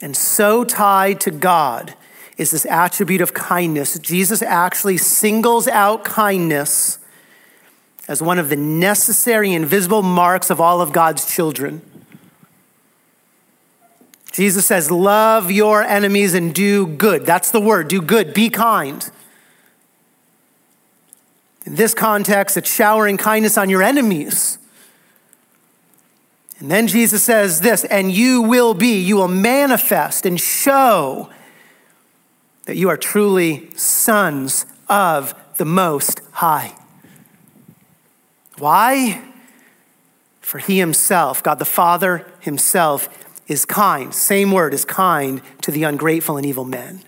And 0.00 0.16
so 0.16 0.64
tied 0.64 1.20
to 1.22 1.30
God 1.30 1.94
is 2.38 2.52
this 2.52 2.64
attribute 2.66 3.20
of 3.20 3.34
kindness. 3.34 3.98
Jesus 3.98 4.42
actually 4.42 4.96
singles 4.96 5.68
out 5.68 6.04
kindness 6.04 6.98
as 8.10 8.20
one 8.20 8.40
of 8.40 8.48
the 8.48 8.56
necessary 8.56 9.54
and 9.54 9.64
visible 9.64 10.02
marks 10.02 10.50
of 10.50 10.60
all 10.60 10.80
of 10.80 10.92
God's 10.92 11.32
children. 11.32 11.80
Jesus 14.32 14.66
says, 14.66 14.90
Love 14.90 15.52
your 15.52 15.84
enemies 15.84 16.34
and 16.34 16.52
do 16.52 16.88
good. 16.88 17.24
That's 17.24 17.52
the 17.52 17.60
word 17.60 17.86
do 17.86 18.02
good, 18.02 18.34
be 18.34 18.50
kind. 18.50 19.08
In 21.64 21.76
this 21.76 21.94
context, 21.94 22.56
it's 22.56 22.74
showering 22.74 23.16
kindness 23.16 23.56
on 23.56 23.70
your 23.70 23.80
enemies. 23.80 24.58
And 26.58 26.68
then 26.68 26.88
Jesus 26.88 27.22
says 27.22 27.60
this, 27.60 27.84
and 27.84 28.10
you 28.10 28.42
will 28.42 28.74
be, 28.74 29.00
you 29.00 29.16
will 29.16 29.28
manifest 29.28 30.26
and 30.26 30.38
show 30.38 31.30
that 32.66 32.76
you 32.76 32.88
are 32.88 32.96
truly 32.96 33.70
sons 33.76 34.66
of 34.88 35.32
the 35.58 35.64
Most 35.64 36.22
High. 36.32 36.74
Why? 38.60 39.22
For 40.40 40.58
he 40.58 40.78
himself, 40.78 41.42
God 41.42 41.58
the 41.58 41.64
Father 41.64 42.26
himself, 42.40 43.08
is 43.48 43.64
kind. 43.64 44.14
Same 44.14 44.52
word 44.52 44.72
is 44.74 44.84
kind 44.84 45.42
to 45.62 45.70
the 45.70 45.82
ungrateful 45.82 46.36
and 46.36 46.46
evil 46.46 46.64
men. 46.64 47.00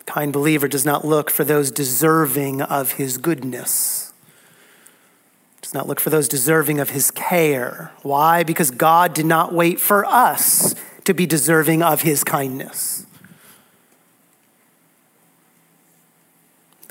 The 0.00 0.04
kind 0.04 0.32
believer 0.32 0.68
does 0.68 0.84
not 0.84 1.06
look 1.06 1.30
for 1.30 1.44
those 1.44 1.70
deserving 1.70 2.60
of 2.60 2.92
his 2.92 3.16
goodness. 3.16 4.12
Does 5.62 5.74
not 5.74 5.86
look 5.86 6.00
for 6.00 6.10
those 6.10 6.28
deserving 6.28 6.80
of 6.80 6.90
his 6.90 7.10
care. 7.10 7.92
Why? 8.02 8.42
Because 8.42 8.70
God 8.70 9.14
did 9.14 9.26
not 9.26 9.52
wait 9.52 9.80
for 9.80 10.04
us 10.04 10.74
to 11.04 11.14
be 11.14 11.26
deserving 11.26 11.82
of 11.82 12.02
his 12.02 12.24
kindness. 12.24 13.06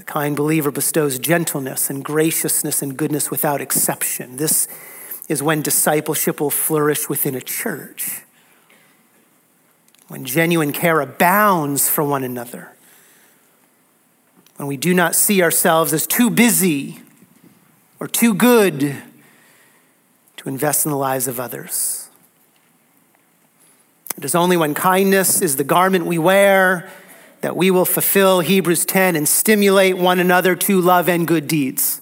Kind 0.08 0.36
believer 0.36 0.72
bestows 0.72 1.20
gentleness 1.20 1.90
and 1.90 2.04
graciousness 2.04 2.82
and 2.82 2.98
goodness 2.98 3.30
without 3.30 3.62
exception. 3.62 4.38
This 4.38 4.68
is 5.28 5.44
when 5.44 5.62
discipleship 5.62 6.40
will 6.40 6.50
flourish 6.50 7.10
within 7.10 7.36
a 7.36 7.42
church. 7.42 8.24
When 10.08 10.24
genuine 10.24 10.72
care 10.72 11.02
abounds 11.02 11.90
for 11.90 12.04
one 12.04 12.24
another. 12.24 12.72
When 14.56 14.68
we 14.68 14.78
do 14.78 14.94
not 14.94 15.14
see 15.14 15.44
ourselves 15.44 15.94
as 15.94 16.08
too 16.08 16.30
busy 16.30 17.02
or 18.00 18.08
too 18.08 18.34
good 18.34 18.96
to 20.38 20.50
invest 20.50 20.86
in 20.86 20.92
the 20.92 20.98
lives 20.98 21.28
of 21.28 21.40
others. 21.40 22.10
It 24.18 24.24
is 24.24 24.34
only 24.34 24.56
when 24.56 24.74
kindness 24.74 25.42
is 25.42 25.58
the 25.58 25.64
garment 25.64 26.06
we 26.06 26.18
wear 26.18 26.90
that 27.42 27.56
we 27.56 27.72
will 27.72 27.86
fulfill 27.86 28.40
Hebrews 28.40 28.86
10 28.86 29.16
and 29.16 29.28
stimulate 29.28 29.98
one 29.98 30.20
another 30.20 30.56
to 30.56 30.82
love 30.82 31.08
and 31.08 31.28
good 31.28 31.48
deeds. 31.48 32.02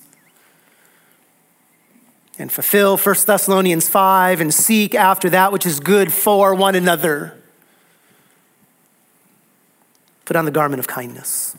And 2.38 2.52
fulfill 2.52 2.98
1 2.98 3.16
Thessalonians 3.26 3.88
5 3.88 4.42
and 4.42 4.54
seek 4.54 4.96
after 4.96 5.30
that 5.30 5.52
which 5.52 5.66
is 5.66 5.80
good 5.80 6.12
for 6.12 6.54
one 6.54 6.76
another. 6.76 7.42
Put 10.26 10.36
on 10.36 10.46
the 10.46 10.52
garment 10.52 10.80
of 10.80 10.88
kindness. 10.88 11.56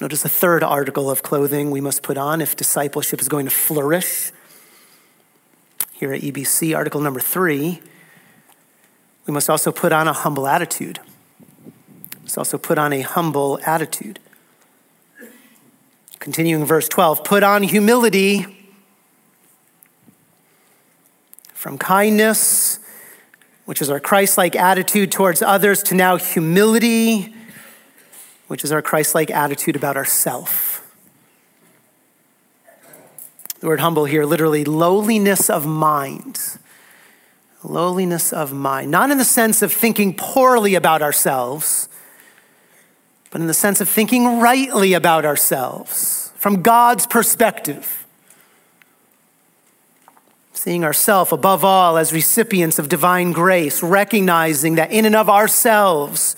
Notice 0.00 0.22
the 0.22 0.28
third 0.28 0.62
article 0.62 1.10
of 1.10 1.22
clothing 1.22 1.70
we 1.70 1.80
must 1.80 2.02
put 2.02 2.16
on 2.16 2.40
if 2.40 2.56
discipleship 2.56 3.20
is 3.20 3.28
going 3.28 3.46
to 3.46 3.50
flourish. 3.50 4.32
Here 5.92 6.12
at 6.12 6.22
EBC, 6.22 6.76
article 6.76 7.00
number 7.00 7.20
three 7.20 7.80
we 9.26 9.32
must 9.32 9.48
also 9.48 9.72
put 9.72 9.92
on 9.92 10.06
a 10.06 10.12
humble 10.12 10.46
attitude. 10.46 11.00
Must 12.24 12.38
also 12.38 12.58
put 12.58 12.78
on 12.78 12.92
a 12.92 13.02
humble 13.02 13.60
attitude. 13.64 14.18
Continuing 16.18 16.64
verse 16.64 16.88
12, 16.88 17.22
put 17.22 17.42
on 17.42 17.62
humility 17.62 18.46
from 21.52 21.78
kindness, 21.78 22.80
which 23.66 23.80
is 23.80 23.90
our 23.90 24.00
Christ 24.00 24.36
like 24.36 24.56
attitude 24.56 25.12
towards 25.12 25.40
others, 25.40 25.82
to 25.84 25.94
now 25.94 26.16
humility, 26.16 27.32
which 28.48 28.64
is 28.64 28.72
our 28.72 28.82
Christ 28.82 29.14
like 29.14 29.30
attitude 29.30 29.76
about 29.76 29.96
ourself. 29.96 30.90
The 33.60 33.66
word 33.68 33.80
humble 33.80 34.06
here, 34.06 34.24
literally 34.24 34.64
lowliness 34.64 35.48
of 35.48 35.64
mind 35.64 36.58
Lowliness 37.64 38.30
of 38.30 38.52
mind, 38.52 38.90
not 38.90 39.10
in 39.10 39.16
the 39.16 39.24
sense 39.24 39.62
of 39.62 39.72
thinking 39.72 40.14
poorly 40.14 40.74
about 40.74 41.00
ourselves, 41.00 41.88
but 43.34 43.40
in 43.40 43.48
the 43.48 43.52
sense 43.52 43.80
of 43.80 43.88
thinking 43.88 44.38
rightly 44.38 44.92
about 44.92 45.24
ourselves 45.24 46.30
from 46.36 46.62
God's 46.62 47.04
perspective. 47.04 48.06
Seeing 50.52 50.84
ourselves 50.84 51.32
above 51.32 51.64
all 51.64 51.96
as 51.96 52.12
recipients 52.12 52.78
of 52.78 52.88
divine 52.88 53.32
grace, 53.32 53.82
recognizing 53.82 54.76
that 54.76 54.92
in 54.92 55.04
and 55.04 55.16
of 55.16 55.28
ourselves, 55.28 56.36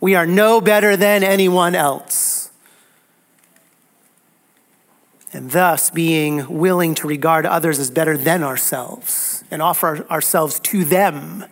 we 0.00 0.14
are 0.14 0.26
no 0.26 0.60
better 0.60 0.96
than 0.96 1.24
anyone 1.24 1.74
else. 1.74 2.52
And 5.32 5.50
thus 5.50 5.90
being 5.90 6.56
willing 6.56 6.94
to 6.94 7.08
regard 7.08 7.46
others 7.46 7.80
as 7.80 7.90
better 7.90 8.16
than 8.16 8.44
ourselves 8.44 9.42
and 9.50 9.60
offer 9.60 10.06
ourselves 10.08 10.60
to 10.60 10.84
them. 10.84 11.46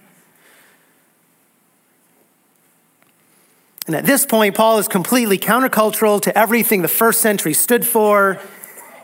And 3.86 3.94
at 3.94 4.04
this 4.04 4.26
point, 4.26 4.56
Paul 4.56 4.78
is 4.78 4.88
completely 4.88 5.38
countercultural 5.38 6.20
to 6.22 6.36
everything 6.36 6.82
the 6.82 6.88
first 6.88 7.20
century 7.20 7.54
stood 7.54 7.86
for. 7.86 8.40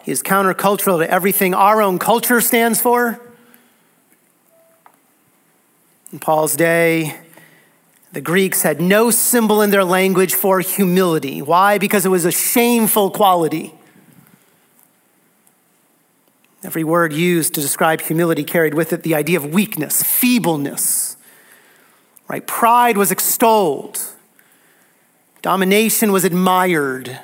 He 0.02 0.10
is 0.10 0.22
countercultural 0.22 0.98
to 0.98 1.10
everything 1.10 1.54
our 1.54 1.80
own 1.80 1.98
culture 1.98 2.40
stands 2.40 2.80
for. 2.80 3.20
In 6.12 6.18
Paul's 6.18 6.56
day, 6.56 7.16
the 8.12 8.20
Greeks 8.20 8.62
had 8.62 8.80
no 8.80 9.10
symbol 9.10 9.62
in 9.62 9.70
their 9.70 9.84
language 9.84 10.34
for 10.34 10.60
humility. 10.60 11.40
Why? 11.40 11.78
Because 11.78 12.04
it 12.04 12.10
was 12.10 12.24
a 12.24 12.32
shameful 12.32 13.10
quality. 13.10 13.72
Every 16.64 16.84
word 16.84 17.12
used 17.12 17.54
to 17.54 17.60
describe 17.60 18.00
humility 18.00 18.44
carried 18.44 18.74
with 18.74 18.92
it 18.92 19.02
the 19.02 19.14
idea 19.14 19.38
of 19.38 19.54
weakness, 19.54 20.02
feebleness. 20.02 21.16
Right? 22.28 22.46
Pride 22.46 22.96
was 22.96 23.10
extolled. 23.10 24.11
Domination 25.42 26.12
was 26.12 26.24
admired. 26.24 27.18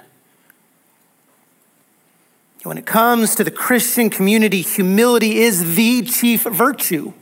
When 2.64 2.76
it 2.76 2.84
comes 2.84 3.36
to 3.36 3.44
the 3.44 3.50
Christian 3.50 4.10
community, 4.10 4.60
humility 4.60 5.38
is 5.38 5.76
the 5.76 6.02
chief 6.02 6.42
virtue. 6.42 7.12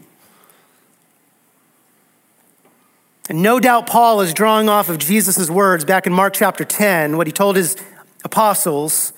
And 3.29 3.43
no 3.43 3.61
doubt 3.61 3.87
Paul 3.87 4.23
is 4.23 4.33
drawing 4.33 4.69
off 4.69 4.89
of 4.89 4.99
Jesus' 4.99 5.51
words 5.51 5.85
back 5.85 6.07
in 6.07 6.13
Mark 6.13 6.33
chapter 6.35 6.65
10, 6.65 7.17
what 7.19 7.27
he 7.27 7.33
told 7.33 7.57
his 7.57 7.77
apostles. 8.25 9.13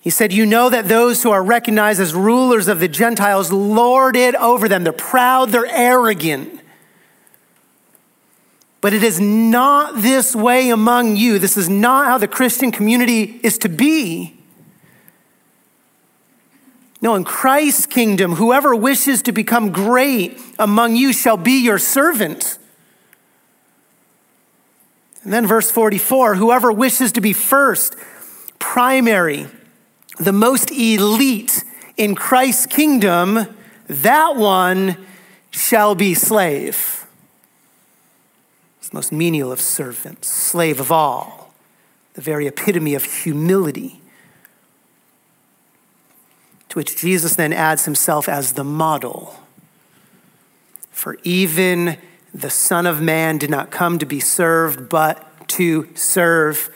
He 0.00 0.10
said, 0.10 0.32
You 0.32 0.44
know 0.44 0.70
that 0.70 0.88
those 0.88 1.22
who 1.22 1.30
are 1.30 1.42
recognized 1.42 2.00
as 2.00 2.14
rulers 2.14 2.66
of 2.66 2.80
the 2.80 2.88
Gentiles 2.88 3.52
lord 3.52 4.16
it 4.16 4.34
over 4.34 4.68
them. 4.68 4.82
They're 4.82 4.92
proud, 4.92 5.50
they're 5.50 5.66
arrogant. 5.66 6.61
But 8.82 8.92
it 8.92 9.04
is 9.04 9.20
not 9.20 10.02
this 10.02 10.34
way 10.34 10.68
among 10.68 11.16
you. 11.16 11.38
This 11.38 11.56
is 11.56 11.68
not 11.68 12.06
how 12.06 12.18
the 12.18 12.26
Christian 12.26 12.72
community 12.72 13.40
is 13.44 13.56
to 13.58 13.68
be. 13.68 14.36
No, 17.00 17.14
in 17.14 17.22
Christ's 17.22 17.86
kingdom, 17.86 18.34
whoever 18.34 18.74
wishes 18.74 19.22
to 19.22 19.32
become 19.32 19.70
great 19.70 20.38
among 20.58 20.96
you 20.96 21.12
shall 21.12 21.36
be 21.36 21.62
your 21.62 21.78
servant. 21.78 22.58
And 25.22 25.32
then 25.32 25.46
verse 25.46 25.70
44 25.70 26.34
whoever 26.34 26.72
wishes 26.72 27.12
to 27.12 27.20
be 27.20 27.32
first, 27.32 27.94
primary, 28.58 29.46
the 30.18 30.32
most 30.32 30.72
elite 30.72 31.62
in 31.96 32.16
Christ's 32.16 32.66
kingdom, 32.66 33.46
that 33.86 34.34
one 34.34 34.96
shall 35.52 35.94
be 35.94 36.14
slave 36.14 36.91
most 38.92 39.12
menial 39.12 39.50
of 39.52 39.60
servants, 39.60 40.28
slave 40.28 40.80
of 40.80 40.92
all, 40.92 41.54
the 42.14 42.20
very 42.20 42.46
epitome 42.46 42.94
of 42.94 43.04
humility. 43.04 44.00
To 46.68 46.78
which 46.78 46.96
Jesus 46.96 47.36
then 47.36 47.52
adds 47.52 47.84
himself 47.84 48.28
as 48.28 48.52
the 48.52 48.64
model. 48.64 49.36
For 50.90 51.18
even 51.22 51.98
the 52.34 52.50
Son 52.50 52.86
of 52.86 53.00
Man 53.00 53.38
did 53.38 53.50
not 53.50 53.70
come 53.70 53.98
to 53.98 54.06
be 54.06 54.20
served, 54.20 54.88
but 54.88 55.48
to 55.48 55.88
serve 55.94 56.70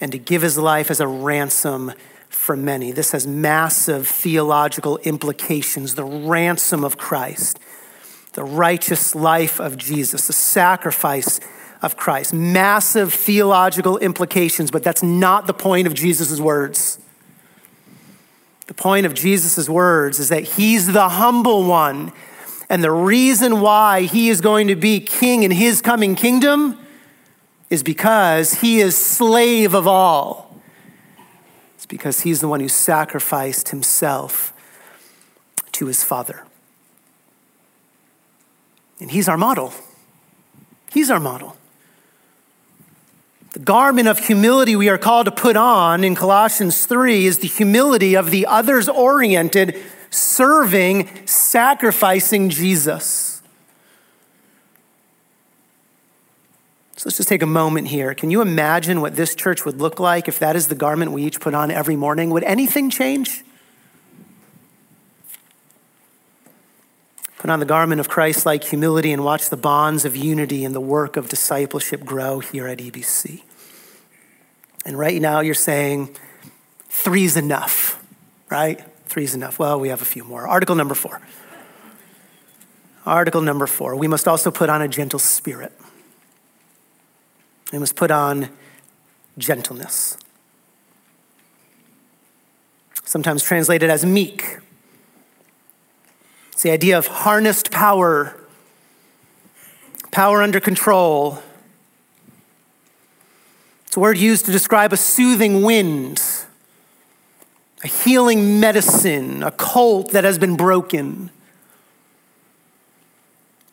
and 0.00 0.12
to 0.12 0.18
give 0.18 0.42
his 0.42 0.58
life 0.58 0.90
as 0.90 1.00
a 1.00 1.06
ransom 1.06 1.92
for 2.28 2.56
many. 2.56 2.92
This 2.92 3.12
has 3.12 3.26
massive 3.26 4.08
theological 4.08 4.98
implications. 4.98 5.94
The 5.94 6.04
ransom 6.04 6.84
of 6.84 6.96
Christ 6.96 7.58
the 8.32 8.44
righteous 8.44 9.14
life 9.14 9.60
of 9.60 9.76
Jesus, 9.76 10.26
the 10.26 10.32
sacrifice 10.32 11.40
of 11.82 11.96
Christ. 11.96 12.32
Massive 12.32 13.12
theological 13.12 13.98
implications, 13.98 14.70
but 14.70 14.82
that's 14.82 15.02
not 15.02 15.46
the 15.46 15.54
point 15.54 15.86
of 15.86 15.94
Jesus' 15.94 16.40
words. 16.40 16.98
The 18.66 18.74
point 18.74 19.04
of 19.04 19.14
Jesus' 19.14 19.68
words 19.68 20.20
is 20.20 20.28
that 20.28 20.44
he's 20.44 20.92
the 20.92 21.08
humble 21.08 21.64
one. 21.64 22.12
And 22.68 22.84
the 22.84 22.92
reason 22.92 23.60
why 23.60 24.02
he 24.02 24.28
is 24.28 24.40
going 24.40 24.68
to 24.68 24.76
be 24.76 25.00
king 25.00 25.42
in 25.42 25.50
his 25.50 25.82
coming 25.82 26.14
kingdom 26.14 26.78
is 27.68 27.82
because 27.82 28.54
he 28.54 28.80
is 28.80 28.96
slave 28.96 29.74
of 29.74 29.88
all. 29.88 30.60
It's 31.74 31.86
because 31.86 32.20
he's 32.20 32.40
the 32.40 32.48
one 32.48 32.60
who 32.60 32.68
sacrificed 32.68 33.70
himself 33.70 34.52
to 35.72 35.86
his 35.86 36.04
Father. 36.04 36.44
And 39.00 39.10
he's 39.10 39.28
our 39.28 39.38
model. 39.38 39.72
He's 40.92 41.10
our 41.10 41.20
model. 41.20 41.56
The 43.52 43.58
garment 43.58 44.06
of 44.06 44.18
humility 44.18 44.76
we 44.76 44.88
are 44.88 44.98
called 44.98 45.26
to 45.26 45.32
put 45.32 45.56
on 45.56 46.04
in 46.04 46.14
Colossians 46.14 46.86
3 46.86 47.26
is 47.26 47.38
the 47.38 47.48
humility 47.48 48.14
of 48.14 48.30
the 48.30 48.46
others 48.46 48.88
oriented, 48.88 49.76
serving, 50.10 51.26
sacrificing 51.26 52.48
Jesus. 52.48 53.42
So 56.96 57.08
let's 57.08 57.16
just 57.16 57.30
take 57.30 57.42
a 57.42 57.46
moment 57.46 57.88
here. 57.88 58.14
Can 58.14 58.30
you 58.30 58.42
imagine 58.42 59.00
what 59.00 59.16
this 59.16 59.34
church 59.34 59.64
would 59.64 59.78
look 59.78 59.98
like 59.98 60.28
if 60.28 60.38
that 60.38 60.54
is 60.54 60.68
the 60.68 60.74
garment 60.74 61.12
we 61.12 61.24
each 61.24 61.40
put 61.40 61.54
on 61.54 61.70
every 61.70 61.96
morning? 61.96 62.28
Would 62.30 62.44
anything 62.44 62.90
change? 62.90 63.42
Put 67.40 67.48
on 67.48 67.58
the 67.58 67.64
garment 67.64 68.00
of 68.00 68.10
Christ 68.10 68.44
like 68.44 68.64
humility 68.64 69.12
and 69.12 69.24
watch 69.24 69.48
the 69.48 69.56
bonds 69.56 70.04
of 70.04 70.14
unity 70.14 70.62
and 70.62 70.74
the 70.74 70.80
work 70.80 71.16
of 71.16 71.30
discipleship 71.30 72.04
grow 72.04 72.40
here 72.40 72.68
at 72.68 72.76
EBC. 72.76 73.40
And 74.84 74.98
right 74.98 75.18
now 75.22 75.40
you're 75.40 75.54
saying 75.54 76.14
three's 76.90 77.38
enough, 77.38 78.04
right? 78.50 78.84
Three's 79.06 79.34
enough. 79.34 79.58
Well, 79.58 79.80
we 79.80 79.88
have 79.88 80.02
a 80.02 80.04
few 80.04 80.22
more. 80.22 80.46
Article 80.46 80.74
number 80.74 80.94
four. 80.94 81.22
Article 83.06 83.40
number 83.40 83.66
four. 83.66 83.96
We 83.96 84.06
must 84.06 84.28
also 84.28 84.50
put 84.50 84.68
on 84.68 84.82
a 84.82 84.88
gentle 84.88 85.18
spirit. 85.18 85.72
We 87.72 87.78
must 87.78 87.96
put 87.96 88.10
on 88.10 88.50
gentleness. 89.38 90.18
Sometimes 93.02 93.42
translated 93.42 93.88
as 93.88 94.04
meek 94.04 94.58
it's 96.60 96.64
the 96.64 96.72
idea 96.72 96.98
of 96.98 97.06
harnessed 97.06 97.70
power, 97.70 98.38
power 100.10 100.42
under 100.42 100.60
control. 100.60 101.42
It's 103.86 103.96
a 103.96 104.00
word 104.00 104.18
used 104.18 104.44
to 104.44 104.52
describe 104.52 104.92
a 104.92 104.98
soothing 104.98 105.62
wind, 105.62 106.22
a 107.82 107.88
healing 107.88 108.60
medicine, 108.60 109.42
a 109.42 109.50
colt 109.52 110.10
that 110.10 110.24
has 110.24 110.36
been 110.36 110.54
broken. 110.54 111.30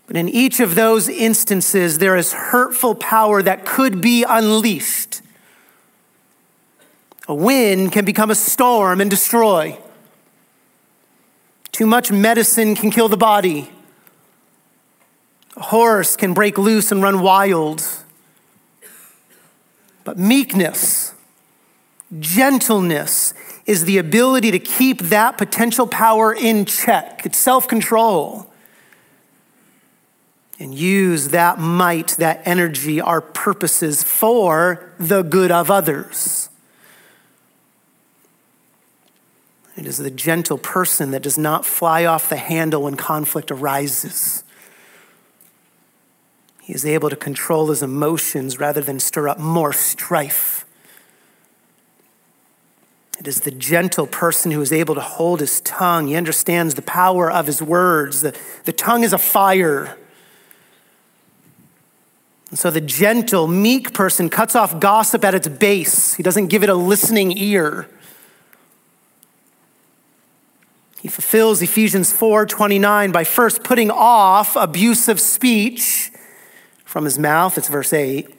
But 0.06 0.16
in 0.16 0.30
each 0.30 0.62
of 0.62 0.76
those 0.76 1.10
instances, 1.10 1.98
there 1.98 2.16
is 2.16 2.32
hurtful 2.32 2.96
power 2.96 3.44
that 3.44 3.66
could 3.66 4.00
be 4.00 4.24
unleashed. 4.24 5.22
A 7.28 7.36
wind 7.36 7.92
can 7.92 8.06
become 8.06 8.32
a 8.32 8.36
storm 8.36 9.02
and 9.02 9.10
destroy. 9.10 9.78
Too 11.78 11.86
much 11.86 12.12
medicine 12.12 12.74
can 12.74 12.90
kill 12.90 13.08
the 13.08 13.18
body. 13.18 13.70
A 15.56 15.62
horse 15.62 16.16
can 16.16 16.34
break 16.34 16.58
loose 16.58 16.92
and 16.92 17.04
run 17.04 17.22
wild. 17.22 17.84
But 20.04 20.18
meekness, 20.18 21.14
gentleness, 22.20 23.36
is 23.68 23.86
the 23.86 24.00
ability 24.00 24.50
to 24.50 24.58
keep 24.58 25.04
that 25.04 25.38
potential 25.38 25.86
power 25.86 26.34
in 26.34 26.66
check. 26.66 27.28
It's 27.28 27.38
self 27.38 27.68
control. 27.68 28.52
And 30.58 30.74
use 30.74 31.28
that 31.28 31.60
might, 31.60 32.16
that 32.18 32.42
energy, 32.46 33.00
our 33.00 33.22
purposes 33.22 34.02
for 34.02 34.96
the 34.98 35.22
good 35.22 35.52
of 35.52 35.70
others. 35.70 36.50
It 39.78 39.86
is 39.86 39.98
the 39.98 40.10
gentle 40.10 40.58
person 40.58 41.12
that 41.12 41.22
does 41.22 41.38
not 41.38 41.66
fly 41.66 42.04
off 42.04 42.30
the 42.30 42.36
handle 42.36 42.84
when 42.84 42.96
conflict 42.96 43.52
arises. 43.52 44.44
He 46.64 46.74
is 46.74 46.86
able 46.86 47.10
to 47.12 47.16
control 47.16 47.68
his 47.68 47.84
emotions 47.84 48.60
rather 48.60 48.82
than 48.82 49.00
stir 49.00 49.30
up 49.30 49.38
more 49.40 49.72
strife. 49.72 50.66
It 53.20 53.28
is 53.28 53.42
the 53.42 53.52
gentle 53.52 54.08
person 54.08 54.52
who 54.52 54.62
is 54.62 54.74
able 54.74 54.96
to 54.96 55.02
hold 55.02 55.40
his 55.40 55.62
tongue. 55.62 56.08
He 56.08 56.16
understands 56.16 56.74
the 56.74 56.82
power 56.82 57.32
of 57.32 57.46
his 57.46 57.62
words. 57.62 58.22
The, 58.22 58.38
the 58.66 58.74
tongue 58.74 59.04
is 59.04 59.14
a 59.14 59.18
fire. 59.18 59.98
And 62.50 62.58
so 62.58 62.72
the 62.72 62.82
gentle, 62.82 63.48
meek 63.48 63.94
person 63.94 64.30
cuts 64.30 64.56
off 64.56 64.80
gossip 64.80 65.24
at 65.24 65.36
its 65.36 65.48
base. 65.48 66.16
He 66.16 66.24
doesn't 66.24 66.48
give 66.48 66.64
it 66.64 66.70
a 66.70 66.76
listening 66.76 67.38
ear. 67.38 67.88
He 71.02 71.08
fulfills 71.08 71.62
Ephesians 71.62 72.12
4:29 72.12 73.12
by 73.12 73.24
first 73.24 73.64
putting 73.64 73.92
off 73.92 74.56
abusive 74.56 75.20
speech 75.20 76.12
from 76.84 77.06
his 77.06 77.20
mouth. 77.20 77.58
It's 77.58 77.68
verse 77.68 77.94
8. 77.94 78.34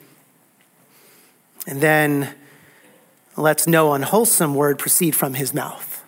And 1.67 1.81
then 1.81 2.35
lets 3.37 3.67
no 3.67 3.93
unwholesome 3.93 4.55
word 4.55 4.77
proceed 4.77 5.15
from 5.15 5.35
his 5.35 5.53
mouth. 5.53 6.03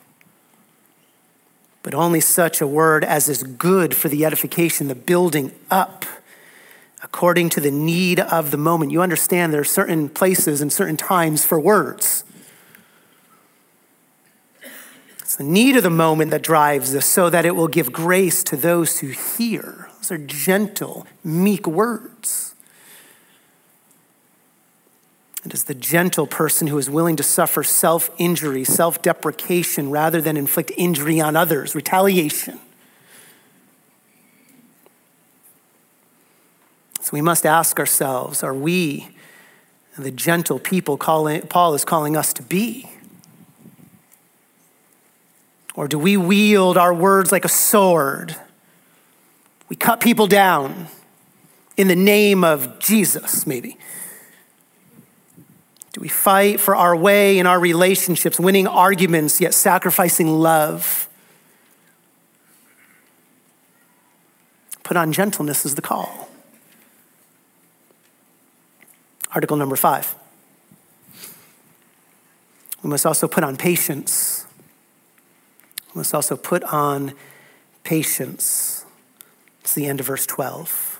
But 1.84 1.94
only 1.94 2.20
such 2.20 2.62
a 2.62 2.68
word 2.68 3.04
as 3.04 3.30
is 3.30 3.44
good 3.44 3.96
for 3.96 4.10
the 4.10 4.26
edification, 4.26 4.88
the 4.88 4.96
building 4.96 5.52
up 5.70 6.06
according 7.04 7.50
to 7.50 7.60
the 7.60 7.72
need 7.72 8.20
of 8.20 8.52
the 8.52 8.58
moment. 8.58 8.92
You 8.92 9.02
understand 9.02 9.54
there 9.54 9.62
are 9.62 9.66
certain 9.66 10.10
places 10.10 10.62
and 10.62 10.72
certain 10.72 10.98
times 10.98 11.44
for 11.44 11.60
words. 11.60 12.24
It's 15.20 15.31
the 15.41 15.47
need 15.47 15.75
of 15.75 15.82
the 15.82 15.89
moment 15.89 16.30
that 16.30 16.43
drives 16.43 16.93
us 16.93 17.08
so 17.08 17.27
that 17.27 17.47
it 17.47 17.56
will 17.56 17.67
give 17.67 17.91
grace 17.91 18.43
to 18.43 18.56
those 18.56 18.99
who 18.99 19.08
hear. 19.08 19.89
Those 19.97 20.12
are 20.12 20.17
gentle, 20.19 21.08
meek 21.23 21.65
words. 21.65 22.54
It 25.43 25.51
is 25.51 25.63
the 25.63 25.73
gentle 25.73 26.27
person 26.27 26.67
who 26.67 26.77
is 26.77 26.91
willing 26.91 27.15
to 27.15 27.23
suffer 27.23 27.63
self 27.63 28.12
injury, 28.19 28.63
self 28.63 29.01
deprecation, 29.01 29.89
rather 29.89 30.21
than 30.21 30.38
inflict 30.38 30.71
injury 30.77 31.19
on 31.19 31.36
others, 31.36 31.73
retaliation. 31.73 32.60
So 37.01 37.10
we 37.13 37.21
must 37.21 37.47
ask 37.47 37.80
ourselves 37.80 38.43
are 38.43 38.54
we 38.54 39.10
the 39.97 40.12
gentle 40.12 40.60
people 40.60 40.99
Paul 40.99 41.73
is 41.73 41.84
calling 41.84 42.15
us 42.15 42.32
to 42.34 42.43
be? 42.43 42.90
Or 45.76 45.88
do 45.88 45.98
we 45.98 46.18
wield 46.18 46.78
our 46.78 46.94
words 46.94 47.32
like 47.32 47.46
a 47.46 47.50
sword? 47.50 48.36
We 49.70 49.76
cut 49.76 50.02
people 50.02 50.28
down 50.28 50.88
in 51.78 51.88
the 51.88 51.96
name 51.96 52.44
of 52.44 52.80
Jesus, 52.80 53.48
maybe. 53.48 53.78
Do 55.94 56.02
we 56.02 56.08
fight 56.08 56.60
for 56.60 56.76
our 56.76 56.96
way 56.96 57.38
in 57.38 57.46
our 57.46 57.60
relationships, 57.60 58.40
winning 58.40 58.68
arguments, 58.68 59.42
yet 59.42 59.54
sacrificing 59.54 60.28
love? 60.28 61.08
Put 64.84 64.98
on 64.98 65.14
gentleness 65.14 65.66
is 65.66 65.76
the 65.76 65.82
call. 65.82 66.30
Article 69.34 69.56
number 69.56 69.76
five. 69.78 70.16
We 72.84 72.90
must 72.90 73.06
also 73.06 73.28
put 73.28 73.44
on 73.44 73.56
patience. 73.56 74.31
We 75.93 75.99
must 75.99 76.13
also 76.13 76.38
put 76.38 76.63
on 76.63 77.13
patience. 77.84 78.86
It's 79.62 79.73
the 79.73 79.86
end 79.88 79.99
of 79.99 80.06
verse 80.06 80.25
12. 80.25 80.99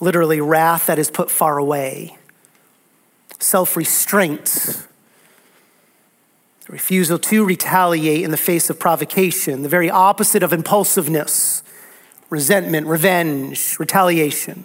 Literally, 0.00 0.40
wrath 0.40 0.86
that 0.86 0.98
is 0.98 1.10
put 1.10 1.30
far 1.30 1.56
away, 1.58 2.18
self 3.38 3.76
restraint, 3.76 4.86
refusal 6.68 7.18
to 7.18 7.44
retaliate 7.44 8.22
in 8.22 8.30
the 8.30 8.36
face 8.36 8.68
of 8.68 8.78
provocation, 8.78 9.62
the 9.62 9.68
very 9.68 9.88
opposite 9.88 10.42
of 10.42 10.52
impulsiveness, 10.52 11.62
resentment, 12.28 12.86
revenge, 12.86 13.78
retaliation. 13.78 14.64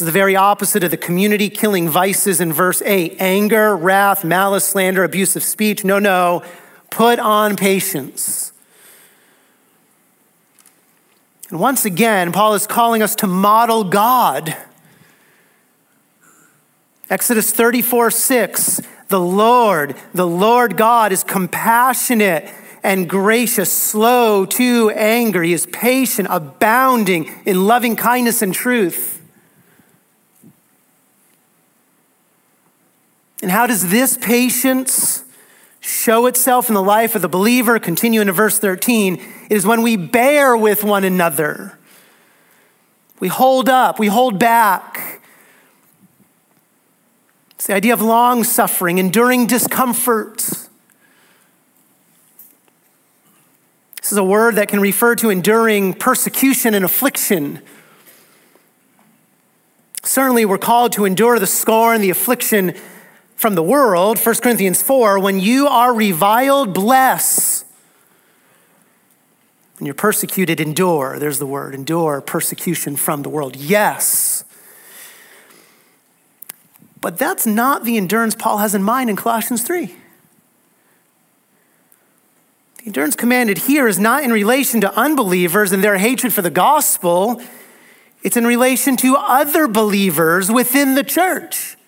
Is 0.00 0.06
the 0.06 0.12
very 0.12 0.34
opposite 0.34 0.82
of 0.82 0.90
the 0.90 0.96
community 0.96 1.50
killing 1.50 1.86
vices 1.86 2.40
in 2.40 2.54
verse 2.54 2.80
8 2.80 3.16
anger, 3.20 3.76
wrath, 3.76 4.24
malice, 4.24 4.64
slander, 4.64 5.04
abusive 5.04 5.42
speech. 5.42 5.84
No, 5.84 5.98
no. 5.98 6.42
Put 6.88 7.18
on 7.18 7.54
patience. 7.54 8.54
And 11.50 11.60
once 11.60 11.84
again, 11.84 12.32
Paul 12.32 12.54
is 12.54 12.66
calling 12.66 13.02
us 13.02 13.14
to 13.16 13.26
model 13.26 13.84
God. 13.84 14.56
Exodus 17.10 17.52
34 17.52 18.10
6, 18.10 18.80
the 19.08 19.20
Lord, 19.20 19.96
the 20.14 20.26
Lord 20.26 20.78
God 20.78 21.12
is 21.12 21.22
compassionate 21.22 22.50
and 22.82 23.06
gracious, 23.06 23.70
slow 23.70 24.46
to 24.46 24.88
anger. 24.92 25.42
He 25.42 25.52
is 25.52 25.66
patient, 25.66 26.28
abounding 26.30 27.30
in 27.44 27.66
loving 27.66 27.96
kindness 27.96 28.40
and 28.40 28.54
truth. 28.54 29.19
And 33.42 33.50
how 33.50 33.66
does 33.66 33.90
this 33.90 34.18
patience 34.18 35.24
show 35.80 36.26
itself 36.26 36.68
in 36.68 36.74
the 36.74 36.82
life 36.82 37.14
of 37.14 37.22
the 37.22 37.28
believer? 37.28 37.78
Continue 37.78 38.20
into 38.20 38.32
verse 38.32 38.58
13. 38.58 39.14
It 39.48 39.52
is 39.52 39.66
when 39.66 39.82
we 39.82 39.96
bear 39.96 40.56
with 40.56 40.84
one 40.84 41.04
another. 41.04 41.78
We 43.18 43.28
hold 43.28 43.68
up, 43.68 43.98
we 43.98 44.08
hold 44.08 44.38
back. 44.38 45.20
It's 47.52 47.66
the 47.66 47.74
idea 47.74 47.92
of 47.92 48.00
long 48.00 48.44
suffering, 48.44 48.98
enduring 48.98 49.46
discomfort. 49.46 50.38
This 54.00 54.12
is 54.12 54.16
a 54.16 54.24
word 54.24 54.56
that 54.56 54.68
can 54.68 54.80
refer 54.80 55.14
to 55.16 55.28
enduring 55.28 55.92
persecution 55.94 56.72
and 56.72 56.84
affliction. 56.84 57.60
Certainly, 60.02 60.46
we're 60.46 60.56
called 60.56 60.92
to 60.94 61.04
endure 61.04 61.38
the 61.38 61.46
scorn, 61.46 62.00
the 62.00 62.08
affliction 62.08 62.74
from 63.40 63.54
the 63.54 63.62
world, 63.62 64.18
1 64.18 64.34
Corinthians 64.42 64.82
4, 64.82 65.18
when 65.18 65.40
you 65.40 65.66
are 65.66 65.94
reviled, 65.94 66.74
bless. 66.74 67.64
When 69.78 69.86
you're 69.86 69.94
persecuted, 69.94 70.60
endure. 70.60 71.18
There's 71.18 71.38
the 71.38 71.46
word 71.46 71.74
endure 71.74 72.20
persecution 72.20 72.96
from 72.96 73.22
the 73.22 73.30
world. 73.30 73.56
Yes. 73.56 74.44
But 77.00 77.16
that's 77.16 77.46
not 77.46 77.84
the 77.84 77.96
endurance 77.96 78.34
Paul 78.34 78.58
has 78.58 78.74
in 78.74 78.82
mind 78.82 79.08
in 79.08 79.16
Colossians 79.16 79.62
3. 79.62 79.86
The 82.76 82.84
endurance 82.84 83.16
commanded 83.16 83.56
here 83.56 83.88
is 83.88 83.98
not 83.98 84.22
in 84.22 84.32
relation 84.32 84.82
to 84.82 84.94
unbelievers 84.94 85.72
and 85.72 85.82
their 85.82 85.96
hatred 85.96 86.34
for 86.34 86.42
the 86.42 86.50
gospel, 86.50 87.40
it's 88.22 88.36
in 88.36 88.46
relation 88.46 88.98
to 88.98 89.16
other 89.16 89.66
believers 89.66 90.52
within 90.52 90.94
the 90.94 91.04
church 91.04 91.78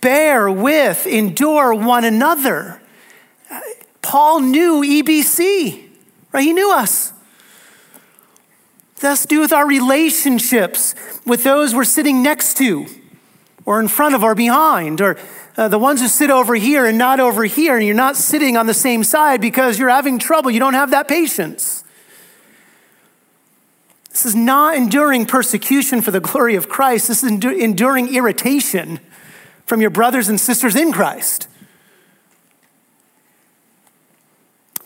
bear 0.00 0.50
with, 0.50 1.06
endure 1.06 1.74
one 1.74 2.04
another. 2.04 2.80
Paul 4.02 4.40
knew 4.40 4.82
EBC, 4.82 5.88
right? 6.32 6.44
He 6.44 6.52
knew 6.52 6.72
us. 6.72 7.12
That's 9.00 9.22
to 9.22 9.28
do 9.28 9.40
with 9.40 9.52
our 9.52 9.66
relationships 9.66 10.94
with 11.26 11.44
those 11.44 11.74
we're 11.74 11.84
sitting 11.84 12.22
next 12.22 12.56
to, 12.58 12.86
or 13.64 13.80
in 13.80 13.88
front 13.88 14.14
of, 14.14 14.22
or 14.22 14.34
behind, 14.34 15.00
or 15.00 15.18
uh, 15.56 15.68
the 15.68 15.78
ones 15.78 16.00
who 16.00 16.08
sit 16.08 16.30
over 16.30 16.54
here 16.54 16.86
and 16.86 16.98
not 16.98 17.20
over 17.20 17.44
here, 17.44 17.76
and 17.76 17.84
you're 17.84 17.94
not 17.94 18.16
sitting 18.16 18.56
on 18.56 18.66
the 18.66 18.74
same 18.74 19.04
side 19.04 19.40
because 19.40 19.78
you're 19.78 19.88
having 19.88 20.18
trouble. 20.18 20.50
You 20.50 20.60
don't 20.60 20.74
have 20.74 20.90
that 20.92 21.08
patience. 21.08 21.84
This 24.10 24.26
is 24.26 24.34
not 24.34 24.76
enduring 24.76 25.26
persecution 25.26 26.00
for 26.00 26.10
the 26.10 26.20
glory 26.20 26.54
of 26.54 26.68
Christ. 26.68 27.08
This 27.08 27.24
is 27.24 27.30
enduring 27.30 28.14
irritation 28.14 29.00
from 29.66 29.80
your 29.80 29.90
brothers 29.90 30.28
and 30.28 30.40
sisters 30.40 30.76
in 30.76 30.92
Christ. 30.92 31.48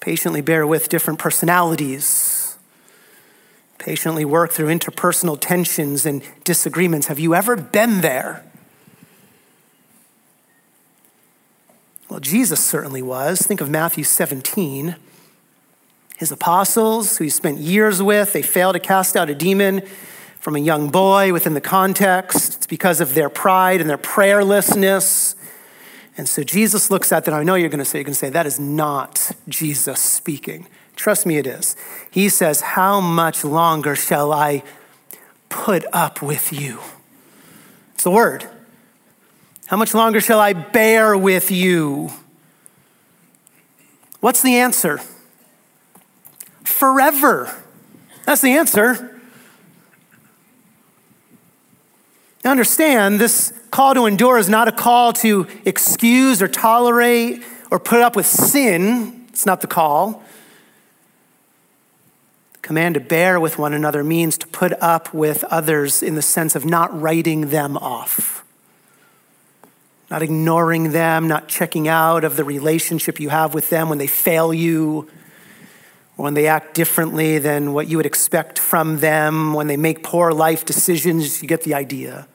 Patiently 0.00 0.40
bear 0.40 0.66
with 0.66 0.88
different 0.88 1.18
personalities. 1.18 2.56
Patiently 3.78 4.24
work 4.24 4.52
through 4.52 4.68
interpersonal 4.68 5.36
tensions 5.40 6.06
and 6.06 6.22
disagreements. 6.44 7.08
Have 7.08 7.18
you 7.18 7.34
ever 7.34 7.56
been 7.56 8.00
there? 8.00 8.44
Well, 12.08 12.20
Jesus 12.20 12.64
certainly 12.64 13.02
was. 13.02 13.42
Think 13.42 13.60
of 13.60 13.68
Matthew 13.68 14.04
17. 14.04 14.96
His 16.16 16.32
apostles, 16.32 17.18
who 17.18 17.24
he 17.24 17.30
spent 17.30 17.58
years 17.58 18.00
with, 18.00 18.32
they 18.32 18.42
failed 18.42 18.74
to 18.74 18.80
cast 18.80 19.16
out 19.16 19.28
a 19.28 19.34
demon 19.34 19.82
from 20.40 20.56
a 20.56 20.60
young 20.60 20.90
boy 20.90 21.32
within 21.32 21.54
the 21.54 21.60
context. 21.60 22.56
It's 22.56 22.66
because 22.66 23.00
of 23.00 23.14
their 23.14 23.28
pride 23.28 23.80
and 23.80 23.90
their 23.90 23.98
prayerlessness. 23.98 25.34
And 26.16 26.28
so 26.28 26.42
Jesus 26.42 26.90
looks 26.90 27.12
at 27.12 27.24
that. 27.24 27.34
I 27.34 27.42
know 27.42 27.54
you're 27.54 27.68
going 27.68 27.78
to 27.78 27.84
say, 27.84 27.98
you're 27.98 28.04
going 28.04 28.14
to 28.14 28.18
say, 28.18 28.30
that 28.30 28.46
is 28.46 28.58
not 28.58 29.32
Jesus 29.48 30.00
speaking. 30.00 30.66
Trust 30.96 31.26
me, 31.26 31.36
it 31.36 31.46
is. 31.46 31.76
He 32.10 32.28
says, 32.28 32.62
How 32.62 33.00
much 33.00 33.44
longer 33.44 33.94
shall 33.94 34.32
I 34.32 34.62
put 35.50 35.84
up 35.92 36.22
with 36.22 36.52
you? 36.52 36.80
It's 37.94 38.04
the 38.04 38.10
word. 38.10 38.48
How 39.66 39.76
much 39.76 39.94
longer 39.94 40.20
shall 40.20 40.40
I 40.40 40.54
bear 40.54 41.16
with 41.16 41.50
you? 41.50 42.10
What's 44.20 44.42
the 44.42 44.56
answer? 44.56 45.00
Forever. 46.64 47.54
That's 48.24 48.40
the 48.40 48.52
answer. 48.52 49.15
Now 52.46 52.52
understand, 52.52 53.20
this 53.20 53.52
call 53.72 53.94
to 53.94 54.06
endure 54.06 54.38
is 54.38 54.48
not 54.48 54.68
a 54.68 54.72
call 54.72 55.12
to 55.14 55.48
excuse 55.64 56.40
or 56.40 56.46
tolerate 56.46 57.42
or 57.72 57.80
put 57.80 58.02
up 58.02 58.14
with 58.14 58.24
sin. 58.24 59.26
It's 59.30 59.46
not 59.46 59.62
the 59.62 59.66
call. 59.66 60.22
The 62.52 62.58
command 62.60 62.94
to 62.94 63.00
bear 63.00 63.40
with 63.40 63.58
one 63.58 63.74
another 63.74 64.04
means 64.04 64.38
to 64.38 64.46
put 64.46 64.72
up 64.80 65.12
with 65.12 65.42
others 65.42 66.04
in 66.04 66.14
the 66.14 66.22
sense 66.22 66.54
of 66.54 66.64
not 66.64 66.96
writing 67.00 67.48
them 67.48 67.76
off 67.76 68.44
not 70.08 70.22
ignoring 70.22 70.92
them, 70.92 71.26
not 71.26 71.48
checking 71.48 71.88
out 71.88 72.22
of 72.22 72.36
the 72.36 72.44
relationship 72.44 73.18
you 73.18 73.28
have 73.28 73.54
with 73.54 73.70
them 73.70 73.88
when 73.88 73.98
they 73.98 74.06
fail 74.06 74.54
you, 74.54 75.10
when 76.14 76.34
they 76.34 76.46
act 76.46 76.74
differently 76.74 77.40
than 77.40 77.72
what 77.72 77.88
you 77.88 77.96
would 77.96 78.06
expect 78.06 78.56
from 78.56 79.00
them, 79.00 79.52
when 79.52 79.66
they 79.66 79.76
make 79.76 80.04
poor 80.04 80.30
life 80.30 80.64
decisions. 80.64 81.42
You 81.42 81.48
get 81.48 81.62
the 81.64 81.74
idea. 81.74 82.28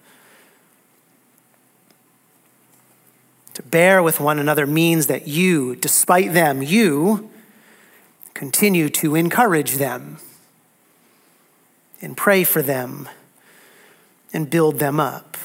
To 3.56 3.64
bear 3.64 4.02
with 4.02 4.20
one 4.20 4.40
another 4.40 4.66
means 4.66 5.08
that 5.08 5.28
you, 5.28 5.76
despite 5.76 6.34
them, 6.34 6.62
you 6.62 7.30
continue 8.34 8.90
to 8.90 9.16
encourage 9.16 9.76
them 9.76 10.18
and 12.02 12.16
pray 12.16 12.44
for 12.44 12.62
them 12.62 13.10
and 14.34 14.50
build 14.50 14.80
them 14.80 15.00
up. 15.00 15.38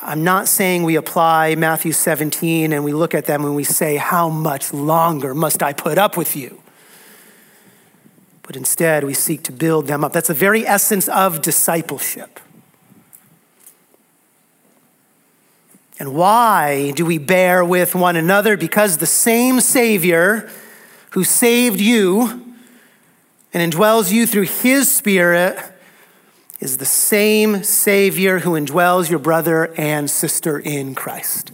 I'm 0.00 0.22
not 0.22 0.46
saying 0.48 0.84
we 0.84 0.96
apply 0.96 1.56
Matthew 1.56 1.92
17 1.92 2.72
and 2.72 2.84
we 2.84 2.92
look 2.92 3.14
at 3.14 3.26
them 3.26 3.44
and 3.44 3.56
we 3.56 3.64
say, 3.64 3.96
How 3.96 4.28
much 4.28 4.72
longer 4.72 5.34
must 5.34 5.62
I 5.62 5.72
put 5.72 5.98
up 5.98 6.16
with 6.16 6.36
you? 6.36 6.62
But 8.42 8.56
instead, 8.56 9.04
we 9.04 9.12
seek 9.12 9.42
to 9.42 9.52
build 9.52 9.88
them 9.88 10.04
up. 10.04 10.12
That's 10.12 10.28
the 10.28 10.34
very 10.34 10.66
essence 10.66 11.08
of 11.08 11.42
discipleship. 11.42 12.40
And 15.98 16.14
why 16.14 16.92
do 16.92 17.04
we 17.04 17.18
bear 17.18 17.64
with 17.64 17.94
one 17.94 18.16
another? 18.16 18.56
Because 18.56 18.98
the 18.98 19.06
same 19.06 19.60
Savior 19.60 20.48
who 21.10 21.24
saved 21.24 21.80
you 21.80 22.54
and 23.52 23.72
indwells 23.72 24.12
you 24.12 24.26
through 24.26 24.42
his 24.42 24.90
Spirit 24.90 25.58
is 26.60 26.76
the 26.76 26.84
same 26.84 27.64
Savior 27.64 28.40
who 28.40 28.52
indwells 28.52 29.10
your 29.10 29.18
brother 29.18 29.74
and 29.76 30.08
sister 30.08 30.58
in 30.58 30.94
Christ. 30.94 31.52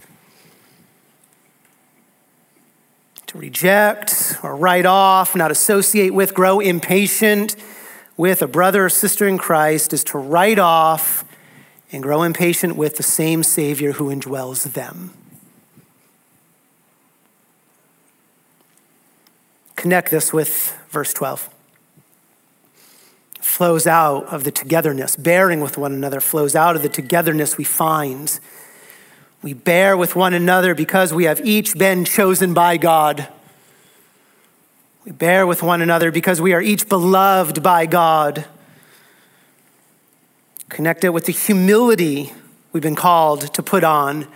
To 3.28 3.38
reject 3.38 4.38
or 4.42 4.57
write 4.57 4.87
off, 4.87 5.35
not 5.35 5.50
associate 5.50 6.12
with, 6.12 6.35
grow 6.35 6.61
impatient 6.61 7.57
with 8.16 8.42
a 8.42 8.46
brother 8.46 8.85
or 8.85 8.90
sister 8.90 9.26
in 9.26 9.38
Christ 9.38 9.92
is 9.92 10.04
to 10.04 10.18
write 10.18 10.59
off 10.59 11.24
and 11.94 12.02
grow 12.02 12.22
impatient 12.22 12.76
with 12.76 12.96
the 12.96 13.02
same 13.02 13.44
Savior 13.44 13.92
who 13.92 14.14
indwells 14.14 14.72
them. 14.72 15.12
Connect 19.76 20.11
this 20.11 20.33
with 20.33 20.76
verse 20.90 21.12
12 21.12 21.50
flows 23.40 23.87
out 23.87 24.24
of 24.33 24.42
the 24.42 24.50
togetherness. 24.50 25.14
Bearing 25.14 25.61
with 25.61 25.78
one 25.78 25.92
another 25.92 26.20
flows 26.20 26.57
out 26.57 26.74
of 26.74 26.83
the 26.83 26.88
togetherness 26.88 27.57
we 27.57 27.62
find. 27.62 28.40
We 29.42 29.52
bear 29.52 29.96
with 29.96 30.16
one 30.16 30.35
another 30.35 30.74
because 30.74 31.12
we 31.12 31.24
have 31.24 31.40
each 31.46 31.78
been 31.78 32.04
chosen 32.04 32.54
by 32.54 32.78
God. 32.78 33.28
We 35.04 35.12
bear 35.12 35.46
with 35.46 35.62
one 35.62 35.83
another 35.83 36.11
because 36.11 36.40
we 36.40 36.52
are 36.52 36.62
each 36.62 36.88
beloved 36.88 37.62
by 37.62 37.87
God. 37.87 38.46
Connect 40.74 41.04
it 41.04 41.10
with 41.10 41.26
the 41.26 41.32
humility 41.32 42.32
we've 42.72 42.82
been 42.82 42.96
called 42.96 43.42
to 43.54 43.62
put 43.62 43.84
on. 43.84 44.26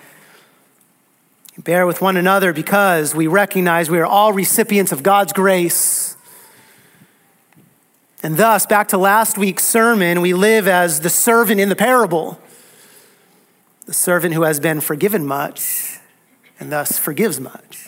bear 1.64 1.84
with 1.84 2.00
one 2.00 2.16
another 2.16 2.52
because 2.52 3.12
we 3.12 3.26
recognize 3.26 3.90
we 3.90 3.98
are 3.98 4.06
all 4.06 4.32
recipients 4.32 4.92
of 4.92 5.02
God's 5.02 5.32
grace. 5.32 6.16
And 8.22 8.36
thus, 8.36 8.66
back 8.66 8.86
to 8.88 8.98
last 8.98 9.36
week's 9.36 9.64
sermon, 9.64 10.20
we 10.20 10.32
live 10.32 10.68
as 10.68 11.00
the 11.00 11.10
servant 11.10 11.60
in 11.60 11.70
the 11.70 11.76
parable 11.76 12.40
the 13.86 13.92
servant 13.92 14.32
who 14.32 14.42
has 14.42 14.60
been 14.60 14.80
forgiven 14.80 15.26
much 15.26 15.98
and 16.60 16.70
thus 16.70 16.96
forgives 16.96 17.40
much. 17.40 17.87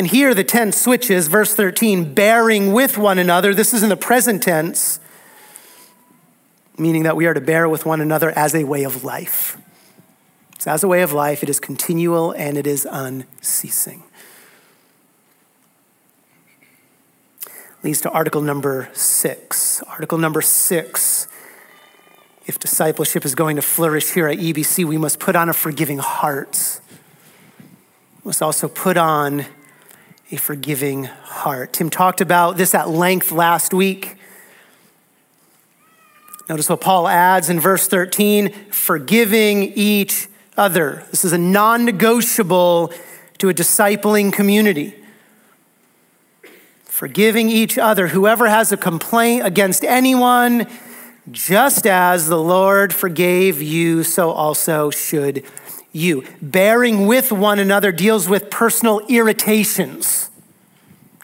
And 0.00 0.06
here 0.06 0.32
the 0.32 0.44
tense 0.44 0.80
switches, 0.80 1.28
verse 1.28 1.54
13, 1.54 2.14
bearing 2.14 2.72
with 2.72 2.96
one 2.96 3.18
another. 3.18 3.52
This 3.52 3.74
is 3.74 3.82
in 3.82 3.90
the 3.90 3.98
present 3.98 4.42
tense, 4.42 4.98
meaning 6.78 7.02
that 7.02 7.16
we 7.16 7.26
are 7.26 7.34
to 7.34 7.40
bear 7.42 7.68
with 7.68 7.84
one 7.84 8.00
another 8.00 8.30
as 8.30 8.54
a 8.54 8.64
way 8.64 8.84
of 8.84 9.04
life. 9.04 9.58
It's 10.54 10.66
as 10.66 10.82
a 10.82 10.88
way 10.88 11.02
of 11.02 11.12
life, 11.12 11.42
it 11.42 11.50
is 11.50 11.60
continual 11.60 12.30
and 12.32 12.56
it 12.56 12.66
is 12.66 12.88
unceasing. 12.90 14.02
leads 17.82 18.00
to 18.00 18.10
article 18.10 18.40
number 18.40 18.88
six. 18.94 19.82
Article 19.82 20.16
number 20.16 20.40
six 20.40 21.28
if 22.46 22.58
discipleship 22.58 23.26
is 23.26 23.34
going 23.34 23.56
to 23.56 23.62
flourish 23.62 24.12
here 24.12 24.28
at 24.28 24.38
EBC, 24.38 24.86
we 24.86 24.96
must 24.96 25.20
put 25.20 25.36
on 25.36 25.50
a 25.50 25.52
forgiving 25.52 25.98
heart. 25.98 26.80
We 28.24 28.30
must 28.30 28.40
also 28.40 28.66
put 28.66 28.96
on 28.96 29.44
a 30.30 30.36
forgiving 30.36 31.04
heart. 31.04 31.72
Tim 31.72 31.90
talked 31.90 32.20
about 32.20 32.56
this 32.56 32.74
at 32.74 32.88
length 32.88 33.32
last 33.32 33.74
week. 33.74 34.16
Notice 36.48 36.68
what 36.68 36.80
Paul 36.80 37.08
adds 37.08 37.48
in 37.48 37.60
verse 37.60 37.86
13 37.88 38.52
forgiving 38.70 39.72
each 39.74 40.28
other. 40.56 41.04
This 41.10 41.24
is 41.24 41.32
a 41.32 41.38
non 41.38 41.84
negotiable 41.84 42.92
to 43.38 43.48
a 43.48 43.54
discipling 43.54 44.32
community 44.32 44.94
forgiving 47.00 47.48
each 47.48 47.78
other. 47.78 48.08
Whoever 48.08 48.46
has 48.46 48.72
a 48.72 48.76
complaint 48.76 49.46
against 49.46 49.84
anyone, 49.84 50.66
just 51.30 51.86
as 51.86 52.28
the 52.28 52.38
Lord 52.38 52.92
forgave 52.92 53.62
you, 53.62 54.04
so 54.04 54.30
also 54.30 54.90
should 54.90 55.42
you. 55.92 56.24
Bearing 56.40 57.06
with 57.06 57.32
one 57.32 57.58
another 57.58 57.92
deals 57.92 58.28
with 58.28 58.50
personal 58.50 59.00
irritations, 59.08 60.30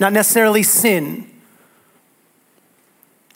not 0.01 0.13
necessarily 0.13 0.63
sin. 0.63 1.31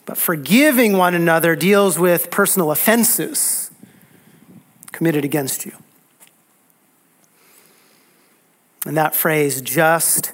But 0.05 0.17
forgiving 0.17 0.97
one 0.97 1.13
another 1.13 1.55
deals 1.55 1.97
with 1.97 2.31
personal 2.31 2.71
offenses 2.71 3.71
committed 4.91 5.23
against 5.23 5.65
you. 5.65 5.73
And 8.85 8.97
that 8.97 9.15
phrase, 9.15 9.61
just 9.61 10.33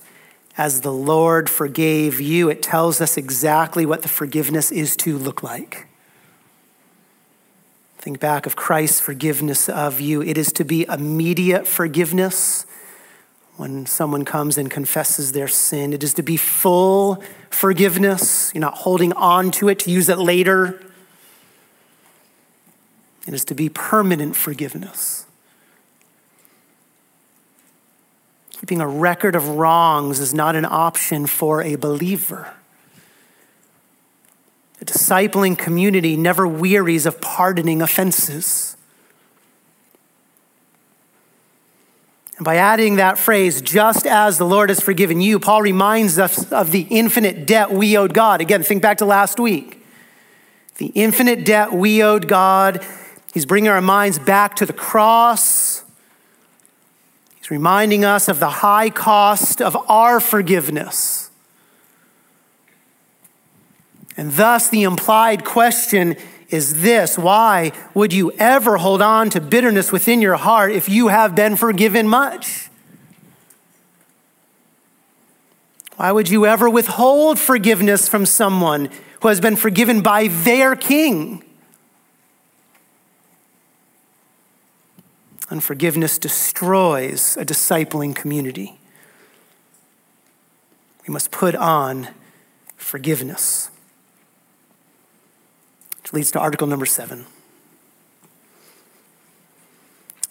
as 0.57 0.81
the 0.81 0.91
Lord 0.91 1.49
forgave 1.49 2.19
you, 2.19 2.49
it 2.49 2.63
tells 2.63 3.01
us 3.01 3.17
exactly 3.17 3.85
what 3.85 4.01
the 4.01 4.07
forgiveness 4.07 4.71
is 4.71 4.95
to 4.97 5.17
look 5.17 5.43
like. 5.43 5.86
Think 8.07 8.21
back 8.21 8.45
of 8.45 8.55
Christ's 8.55 9.01
forgiveness 9.01 9.67
of 9.67 9.99
you. 9.99 10.21
It 10.21 10.37
is 10.37 10.53
to 10.53 10.63
be 10.63 10.85
immediate 10.87 11.67
forgiveness 11.67 12.65
when 13.57 13.85
someone 13.85 14.23
comes 14.23 14.57
and 14.57 14.71
confesses 14.71 15.33
their 15.33 15.49
sin. 15.49 15.91
It 15.91 16.01
is 16.03 16.13
to 16.13 16.23
be 16.23 16.37
full 16.37 17.21
forgiveness. 17.49 18.49
You're 18.53 18.61
not 18.61 18.75
holding 18.75 19.11
on 19.11 19.51
to 19.51 19.67
it 19.67 19.79
to 19.79 19.91
use 19.91 20.07
it 20.07 20.19
later. 20.19 20.81
It 23.27 23.33
is 23.33 23.43
to 23.43 23.53
be 23.53 23.67
permanent 23.67 24.37
forgiveness. 24.37 25.25
Keeping 28.51 28.79
a 28.79 28.87
record 28.87 29.35
of 29.35 29.49
wrongs 29.49 30.21
is 30.21 30.33
not 30.33 30.55
an 30.55 30.63
option 30.63 31.27
for 31.27 31.61
a 31.61 31.75
believer. 31.75 32.53
A 34.79 34.85
discipling 34.85 35.57
community 35.57 36.15
never 36.15 36.47
wearies 36.47 37.05
of 37.05 37.19
pardoning 37.19 37.81
offenses. 37.81 38.77
And 42.37 42.45
by 42.45 42.57
adding 42.57 42.97
that 42.97 43.17
phrase, 43.17 43.61
just 43.61 44.05
as 44.05 44.37
the 44.37 44.45
Lord 44.45 44.69
has 44.69 44.79
forgiven 44.79 45.21
you, 45.21 45.39
Paul 45.39 45.63
reminds 45.63 46.19
us 46.19 46.51
of 46.51 46.71
the 46.71 46.87
infinite 46.89 47.47
debt 47.47 47.71
we 47.71 47.97
owed 47.97 48.13
God. 48.13 48.41
Again, 48.41 48.61
think 48.61 48.83
back 48.83 48.99
to 48.99 49.05
last 49.05 49.39
week. 49.39 49.83
The 50.77 50.87
infinite 50.87 51.43
debt 51.43 51.73
we 51.73 52.03
owed 52.03 52.27
God 52.27 52.85
He's 53.37 53.45
bringing 53.45 53.69
our 53.69 53.81
minds 53.81 54.17
back 54.17 54.55
to 54.55 54.65
the 54.65 54.73
cross. 54.73 55.83
He's 57.35 57.51
reminding 57.51 58.03
us 58.03 58.27
of 58.27 58.39
the 58.39 58.49
high 58.49 58.89
cost 58.89 59.61
of 59.61 59.77
our 59.87 60.19
forgiveness. 60.19 61.26
And 64.17 64.33
thus, 64.33 64.67
the 64.67 64.81
implied 64.81 65.45
question 65.45 66.17
is 66.49 66.81
this 66.81 67.17
Why 67.17 67.71
would 67.93 68.11
you 68.11 68.31
ever 68.33 68.77
hold 68.77 69.01
on 69.01 69.29
to 69.29 69.39
bitterness 69.39 69.91
within 69.91 70.21
your 70.21 70.35
heart 70.35 70.71
if 70.71 70.89
you 70.89 71.09
have 71.09 71.35
been 71.35 71.55
forgiven 71.55 72.07
much? 72.07 72.69
Why 75.97 76.11
would 76.11 76.29
you 76.29 76.45
ever 76.45 76.69
withhold 76.69 77.39
forgiveness 77.39 78.07
from 78.07 78.25
someone 78.25 78.89
who 79.21 79.29
has 79.29 79.41
been 79.41 79.55
forgiven 79.55 80.01
by 80.01 80.27
their 80.27 80.75
king? 80.75 81.43
Unforgiveness 85.49 86.17
destroys 86.17 87.37
a 87.37 87.45
discipling 87.45 88.15
community. 88.15 88.77
We 91.07 91.13
must 91.13 91.31
put 91.31 91.55
on 91.55 92.09
forgiveness. 92.75 93.71
Which 96.07 96.13
leads 96.13 96.31
to 96.31 96.39
article 96.39 96.67
number 96.67 96.85
seven. 96.85 97.25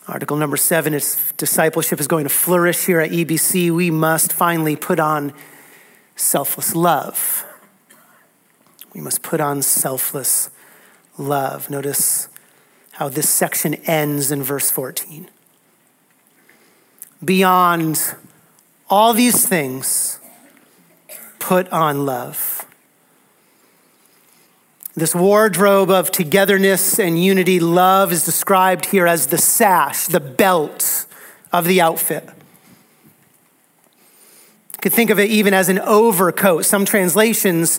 Article 0.08 0.38
number 0.38 0.56
seven 0.56 0.94
is 0.94 1.34
discipleship 1.36 2.00
is 2.00 2.06
going 2.06 2.24
to 2.24 2.30
flourish 2.30 2.86
here 2.86 2.98
at 2.98 3.10
EBC. 3.10 3.70
We 3.70 3.90
must 3.90 4.32
finally 4.32 4.74
put 4.74 4.98
on 4.98 5.34
selfless 6.14 6.74
love. 6.74 7.44
We 8.94 9.02
must 9.02 9.22
put 9.22 9.38
on 9.38 9.60
selfless 9.60 10.48
love. 11.18 11.68
Notice 11.68 12.30
how 12.92 13.10
this 13.10 13.28
section 13.28 13.74
ends 13.84 14.32
in 14.32 14.42
verse 14.42 14.70
14. 14.70 15.28
Beyond 17.22 18.14
all 18.88 19.12
these 19.12 19.46
things, 19.46 20.20
put 21.38 21.68
on 21.68 22.06
love. 22.06 22.55
This 24.98 25.14
wardrobe 25.14 25.90
of 25.90 26.10
togetherness 26.10 26.98
and 26.98 27.22
unity, 27.22 27.60
love 27.60 28.12
is 28.12 28.24
described 28.24 28.86
here 28.86 29.06
as 29.06 29.26
the 29.26 29.36
sash, 29.36 30.06
the 30.06 30.20
belt 30.20 31.04
of 31.52 31.66
the 31.66 31.82
outfit 31.82 32.24
You 32.24 32.32
could 34.80 34.94
think 34.94 35.10
of 35.10 35.18
it 35.18 35.28
even 35.28 35.52
as 35.52 35.68
an 35.68 35.78
overcoat. 35.80 36.64
Some 36.64 36.86
translations 36.86 37.78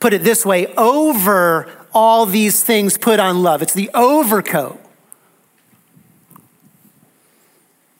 put 0.00 0.12
it 0.12 0.24
this 0.24 0.44
way 0.44 0.66
over 0.74 1.70
all 1.92 2.26
these 2.26 2.64
things, 2.64 2.98
put 2.98 3.20
on 3.20 3.40
love. 3.40 3.62
It's 3.62 3.72
the 3.72 3.90
overcoat. 3.94 4.80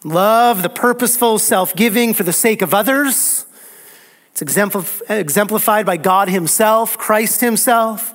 Love, 0.03 0.63
the 0.63 0.69
purposeful 0.69 1.39
self 1.39 1.77
giving 1.77 2.13
for 2.13 2.25
the 2.25 2.33
sake 2.33 2.61
of 2.61 2.75
others. 2.75 3.47
It's 4.33 4.43
exemplified 4.43 5.87
by 5.87 5.97
God 5.97 6.29
Himself, 6.29 6.99
Christ 6.99 7.41
Himself. 7.41 8.15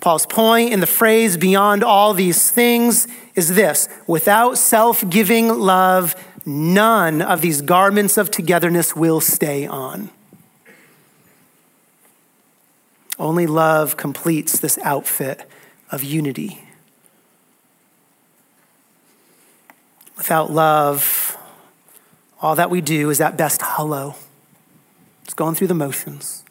Paul's 0.00 0.26
point 0.26 0.72
in 0.72 0.80
the 0.80 0.86
phrase 0.86 1.36
beyond 1.36 1.82
all 1.82 2.14
these 2.14 2.50
things 2.50 3.08
is 3.34 3.54
this 3.54 3.88
without 4.06 4.58
self 4.58 5.08
giving 5.08 5.48
love, 5.48 6.14
none 6.44 7.22
of 7.22 7.40
these 7.40 7.62
garments 7.62 8.16
of 8.16 8.30
togetherness 8.30 8.94
will 8.94 9.20
stay 9.20 9.66
on. 9.66 10.10
Only 13.18 13.46
love 13.46 13.96
completes 13.96 14.58
this 14.58 14.78
outfit 14.78 15.48
of 15.90 16.04
unity. 16.04 16.62
Without 20.16 20.50
love, 20.50 21.36
all 22.40 22.54
that 22.54 22.70
we 22.70 22.80
do 22.80 23.10
is 23.10 23.20
at 23.20 23.36
best 23.36 23.62
hollow. 23.62 24.16
It's 25.24 25.34
going 25.34 25.54
through 25.54 25.66
the 25.68 25.74
motions. 25.74 26.44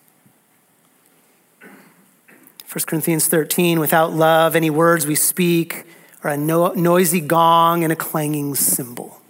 1 2.76 2.84
Corinthians 2.88 3.28
13, 3.28 3.80
without 3.80 4.12
love, 4.12 4.54
any 4.54 4.70
words 4.70 5.08
we 5.08 5.16
speak 5.16 5.86
are 6.26 6.32
a 6.32 6.36
no- 6.36 6.74
noisy 6.74 7.22
gong 7.22 7.86
and 7.86 7.94
a 7.94 7.96
clanging 7.96 8.54
cymbal. 8.54 9.22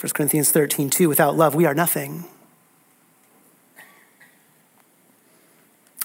1 0.00 0.10
Corinthians 0.14 0.50
13, 0.50 0.88
2, 0.88 1.06
without 1.06 1.36
love, 1.36 1.54
we 1.54 1.66
are 1.66 1.74
nothing. 1.74 2.24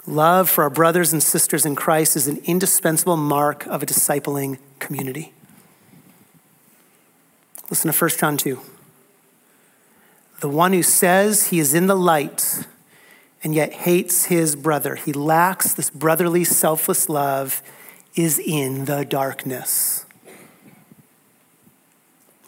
Love 0.05 0.49
for 0.49 0.65
our 0.65 0.69
brothers 0.69 1.13
and 1.13 1.23
sisters 1.23 1.65
in 1.65 1.73
Christ 1.73 2.17
is 2.17 2.27
an 2.27 2.41
indispensable 2.43 3.15
mark 3.15 3.65
of 3.67 3.81
a 3.81 3.85
discipling 3.85 4.57
community. 4.79 5.31
Listen 7.69 7.89
to 7.89 7.97
1 7.97 8.09
John 8.19 8.35
2. 8.35 8.59
The 10.41 10.49
one 10.49 10.73
who 10.73 10.83
says 10.83 11.47
he 11.47 11.59
is 11.59 11.73
in 11.73 11.87
the 11.87 11.95
light 11.95 12.65
and 13.43 13.53
yet 13.53 13.73
hates 13.73 14.25
his 14.25 14.55
brother, 14.55 14.95
he 14.95 15.11
lacks 15.11 15.73
this 15.73 15.89
brotherly, 15.89 16.43
selfless 16.43 17.09
love, 17.09 17.61
is 18.15 18.39
in 18.39 18.85
the 18.85 19.03
darkness. 19.03 20.05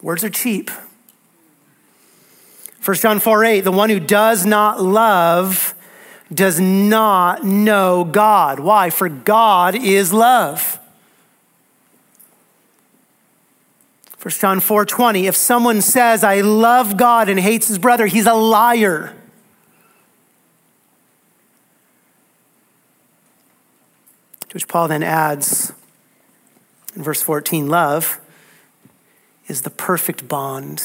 Words 0.01 0.23
are 0.23 0.29
cheap. 0.29 0.71
1 2.83 2.97
John 2.97 3.19
4 3.19 3.43
8, 3.43 3.61
the 3.61 3.71
one 3.71 3.89
who 3.89 3.99
does 3.99 4.45
not 4.45 4.81
love 4.81 5.73
does 6.33 6.59
not 6.59 7.43
know 7.43 8.03
God. 8.03 8.59
Why? 8.59 8.89
For 8.89 9.09
God 9.09 9.75
is 9.75 10.13
love. 10.13 10.79
1 14.21 14.31
John 14.39 14.59
4 14.59 14.85
20, 14.85 15.27
if 15.27 15.35
someone 15.35 15.81
says, 15.81 16.23
I 16.23 16.41
love 16.41 16.97
God 16.97 17.27
and 17.27 17.39
hates 17.39 17.67
his 17.67 17.77
brother, 17.77 18.05
he's 18.05 18.25
a 18.25 18.33
liar. 18.33 19.15
Which 24.55 24.67
Paul 24.67 24.87
then 24.87 25.03
adds 25.03 25.71
in 26.95 27.03
verse 27.03 27.21
14 27.21 27.67
love 27.67 28.19
is 29.47 29.61
the 29.61 29.69
perfect 29.69 30.27
bond 30.27 30.81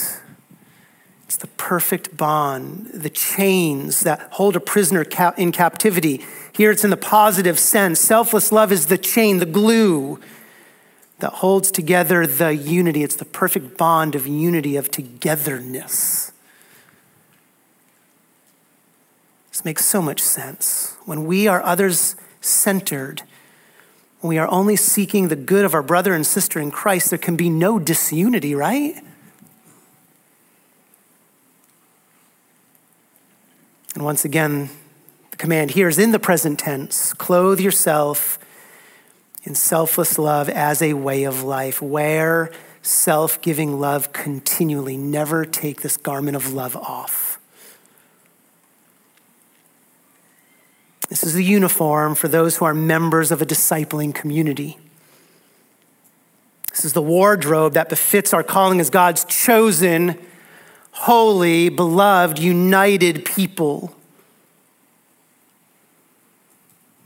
it's 1.31 1.37
the 1.37 1.47
perfect 1.47 2.16
bond, 2.16 2.91
the 2.93 3.09
chains 3.09 4.01
that 4.01 4.21
hold 4.33 4.57
a 4.57 4.61
prisoner 4.61 5.07
in 5.39 5.53
captivity. 5.53 6.27
Here 6.51 6.73
it's 6.73 6.83
in 6.83 6.91
the 6.91 6.97
positive 6.97 7.57
sense. 7.57 8.01
Selfless 8.01 8.51
love 8.51 8.73
is 8.73 8.87
the 8.87 8.99
chain, 8.99 9.39
the 9.39 9.47
glue 9.47 10.18
that 11.21 11.35
holds 11.35 11.71
together 11.71 12.27
the 12.27 12.57
unity. 12.57 13.05
It's 13.05 13.14
the 13.14 13.25
perfect 13.25 13.77
bond 13.77 14.16
of 14.16 14.27
unity, 14.27 14.75
of 14.77 14.91
togetherness. 14.91 16.33
This 19.53 19.64
makes 19.64 19.85
so 19.85 20.03
much 20.03 20.21
sense. 20.21 20.97
When 21.05 21.27
we 21.27 21.47
are 21.47 21.62
others 21.62 22.16
centered, 22.41 23.23
when 24.21 24.29
we 24.29 24.39
are 24.39 24.49
only 24.49 24.77
seeking 24.77 25.29
the 25.29 25.37
good 25.37 25.64
of 25.64 25.75
our 25.75 25.83
brother 25.83 26.14
and 26.14 26.27
sister 26.27 26.61
in 26.61 26.71
Christ, 26.71 27.11
there 27.11 27.18
can 27.18 27.37
be 27.37 27.49
no 27.49 27.79
disunity, 27.79 28.55
right? 28.55 29.03
And 33.95 34.05
once 34.05 34.25
again, 34.25 34.71
the 35.31 35.37
command 35.37 35.73
here 35.73 35.89
is 35.89 35.99
in 35.99 36.12
the 36.12 36.18
present 36.18 36.59
tense 36.59 37.12
clothe 37.12 37.61
yourself 37.61 38.39
in 39.43 39.55
selfless 39.55 40.18
love 40.18 40.49
as 40.49 40.83
a 40.83 40.93
way 40.95 41.25
of 41.25 41.43
life. 41.43 41.81
Wear 41.81 42.51
self 42.83 43.41
giving 43.41 43.81
love 43.81 44.12
continually. 44.12 44.97
Never 44.97 45.45
take 45.45 45.81
this 45.81 45.97
garment 45.97 46.37
of 46.37 46.53
love 46.53 46.77
off. 46.77 47.30
This 51.11 51.22
is 51.24 51.34
the 51.34 51.44
uniform 51.44 52.14
for 52.14 52.28
those 52.28 52.56
who 52.56 52.64
are 52.64 52.72
members 52.72 53.30
of 53.30 53.42
a 53.42 53.46
discipling 53.46 54.14
community. 54.14 54.78
This 56.70 56.84
is 56.84 56.92
the 56.94 57.02
wardrobe 57.02 57.74
that 57.74 57.88
befits 57.88 58.32
our 58.32 58.44
calling 58.44 58.80
as 58.80 58.88
God's 58.88 59.24
chosen 59.24 60.16
holy, 60.92 61.68
beloved, 61.68 62.38
united 62.38 63.24
people. 63.24 63.94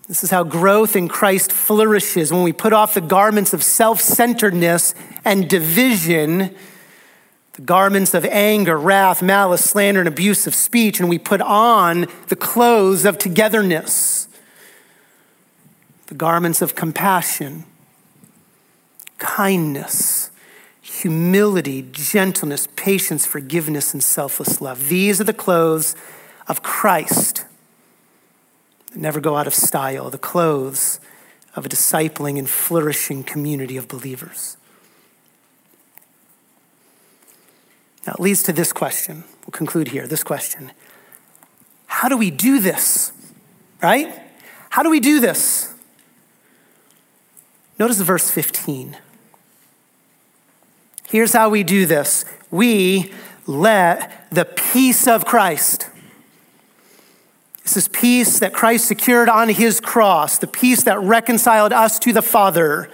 This 0.08 0.22
is 0.22 0.30
how 0.30 0.44
growth 0.44 0.96
in 0.96 1.08
Christ 1.08 1.50
flourishes 1.50 2.30
when 2.30 2.42
we 2.42 2.52
put 2.52 2.72
off 2.72 2.94
the 2.94 3.00
garments 3.00 3.54
of 3.54 3.62
self 3.62 4.00
centeredness 4.00 4.94
and 5.24 5.48
division, 5.48 6.54
the 7.54 7.62
garments 7.62 8.14
of 8.14 8.24
anger, 8.26 8.76
wrath, 8.78 9.22
malice, 9.22 9.64
slander, 9.64 10.00
and 10.00 10.08
abuse 10.08 10.46
of 10.46 10.54
speech, 10.54 11.00
and 11.00 11.08
we 11.08 11.18
put 11.18 11.40
on 11.40 12.06
the 12.28 12.36
clothes 12.36 13.04
of 13.04 13.18
togetherness, 13.18 14.28
the 16.06 16.14
garments 16.14 16.62
of 16.62 16.74
compassion, 16.74 17.64
kindness, 19.18 20.30
humility, 20.82 21.88
gentleness, 21.92 22.68
patience, 22.76 23.26
forgiveness, 23.26 23.94
and 23.94 24.02
selfless 24.02 24.60
love. 24.60 24.88
These 24.88 25.20
are 25.20 25.24
the 25.24 25.32
clothes 25.32 25.96
of 26.46 26.62
Christ 26.62 27.44
never 28.96 29.20
go 29.20 29.36
out 29.36 29.46
of 29.46 29.54
style, 29.54 30.10
the 30.10 30.18
clothes 30.18 31.00
of 31.56 31.66
a 31.66 31.68
discipling 31.68 32.38
and 32.38 32.48
flourishing 32.48 33.22
community 33.22 33.76
of 33.76 33.88
believers. 33.88 34.56
Now, 38.06 38.14
it 38.14 38.20
leads 38.20 38.42
to 38.44 38.52
this 38.52 38.72
question. 38.72 39.24
We'll 39.46 39.52
conclude 39.52 39.88
here 39.88 40.06
this 40.06 40.22
question 40.22 40.72
How 41.86 42.08
do 42.08 42.16
we 42.16 42.30
do 42.30 42.60
this? 42.60 43.12
Right? 43.82 44.20
How 44.70 44.82
do 44.82 44.90
we 44.90 45.00
do 45.00 45.20
this? 45.20 45.72
Notice 47.78 48.00
verse 48.00 48.30
15. 48.30 48.96
Here's 51.08 51.32
how 51.32 51.48
we 51.48 51.62
do 51.62 51.86
this 51.86 52.24
we 52.50 53.12
let 53.46 54.26
the 54.30 54.44
peace 54.44 55.06
of 55.06 55.24
Christ. 55.24 55.90
This 57.62 57.76
is 57.78 57.88
peace 57.88 58.38
that 58.40 58.52
Christ 58.52 58.86
secured 58.86 59.28
on 59.28 59.48
his 59.48 59.80
cross, 59.80 60.38
the 60.38 60.46
peace 60.46 60.82
that 60.84 61.00
reconciled 61.00 61.72
us 61.72 61.98
to 62.00 62.12
the 62.12 62.20
Father, 62.20 62.90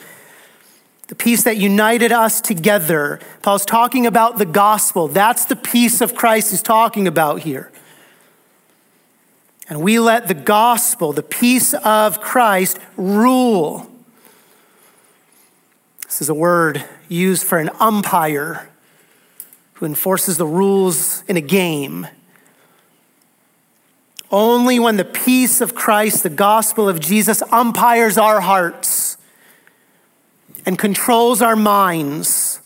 the 1.10 1.16
peace 1.16 1.42
that 1.42 1.56
united 1.56 2.12
us 2.12 2.40
together. 2.40 3.18
Paul's 3.42 3.66
talking 3.66 4.06
about 4.06 4.38
the 4.38 4.46
gospel. 4.46 5.08
That's 5.08 5.44
the 5.44 5.56
peace 5.56 6.00
of 6.00 6.14
Christ 6.14 6.52
he's 6.52 6.62
talking 6.62 7.08
about 7.08 7.40
here. 7.40 7.72
And 9.68 9.82
we 9.82 9.98
let 9.98 10.28
the 10.28 10.34
gospel, 10.34 11.12
the 11.12 11.24
peace 11.24 11.74
of 11.74 12.20
Christ, 12.20 12.78
rule. 12.96 13.90
This 16.04 16.22
is 16.22 16.28
a 16.28 16.34
word 16.34 16.84
used 17.08 17.42
for 17.42 17.58
an 17.58 17.70
umpire 17.80 18.70
who 19.74 19.86
enforces 19.86 20.36
the 20.36 20.46
rules 20.46 21.24
in 21.26 21.36
a 21.36 21.40
game. 21.40 22.06
Only 24.30 24.78
when 24.78 24.96
the 24.96 25.04
peace 25.04 25.60
of 25.60 25.74
Christ, 25.74 26.22
the 26.22 26.30
gospel 26.30 26.88
of 26.88 27.00
Jesus, 27.00 27.42
umpires 27.50 28.16
our 28.16 28.40
hearts 28.40 28.99
and 30.66 30.78
controls 30.78 31.42
our 31.42 31.56
minds, 31.56 32.60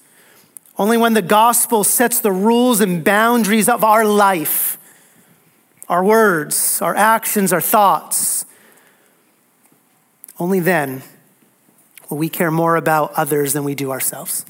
only 0.78 0.96
when 0.96 1.14
the 1.14 1.22
gospel 1.22 1.84
sets 1.84 2.20
the 2.20 2.32
rules 2.32 2.80
and 2.80 3.04
boundaries 3.04 3.68
of 3.68 3.84
our 3.84 4.04
life, 4.04 4.78
our 5.88 6.04
words, 6.04 6.80
our 6.82 6.94
actions, 6.94 7.52
our 7.52 7.60
thoughts, 7.60 8.44
only 10.38 10.60
then 10.60 11.02
will 12.10 12.18
we 12.18 12.28
care 12.28 12.50
more 12.50 12.76
about 12.76 13.12
others 13.14 13.52
than 13.52 13.64
we 13.64 13.74
do 13.74 13.90
ourselves. 13.90 14.44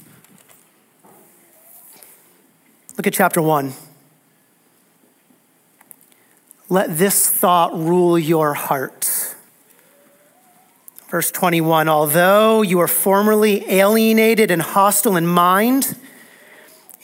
Look 2.97 3.07
at 3.07 3.13
chapter 3.13 3.41
1. 3.41 3.73
Let 6.69 6.97
this 6.97 7.29
thought 7.29 7.73
rule 7.73 8.17
your 8.17 8.53
heart. 8.53 9.24
Verse 11.15 11.31
21 11.31 11.87
Although 11.87 12.61
you 12.61 12.77
were 12.77 12.89
formerly 12.89 13.63
alienated 13.71 14.51
and 14.51 14.61
hostile 14.61 15.15
in 15.15 15.25
mind, 15.25 15.95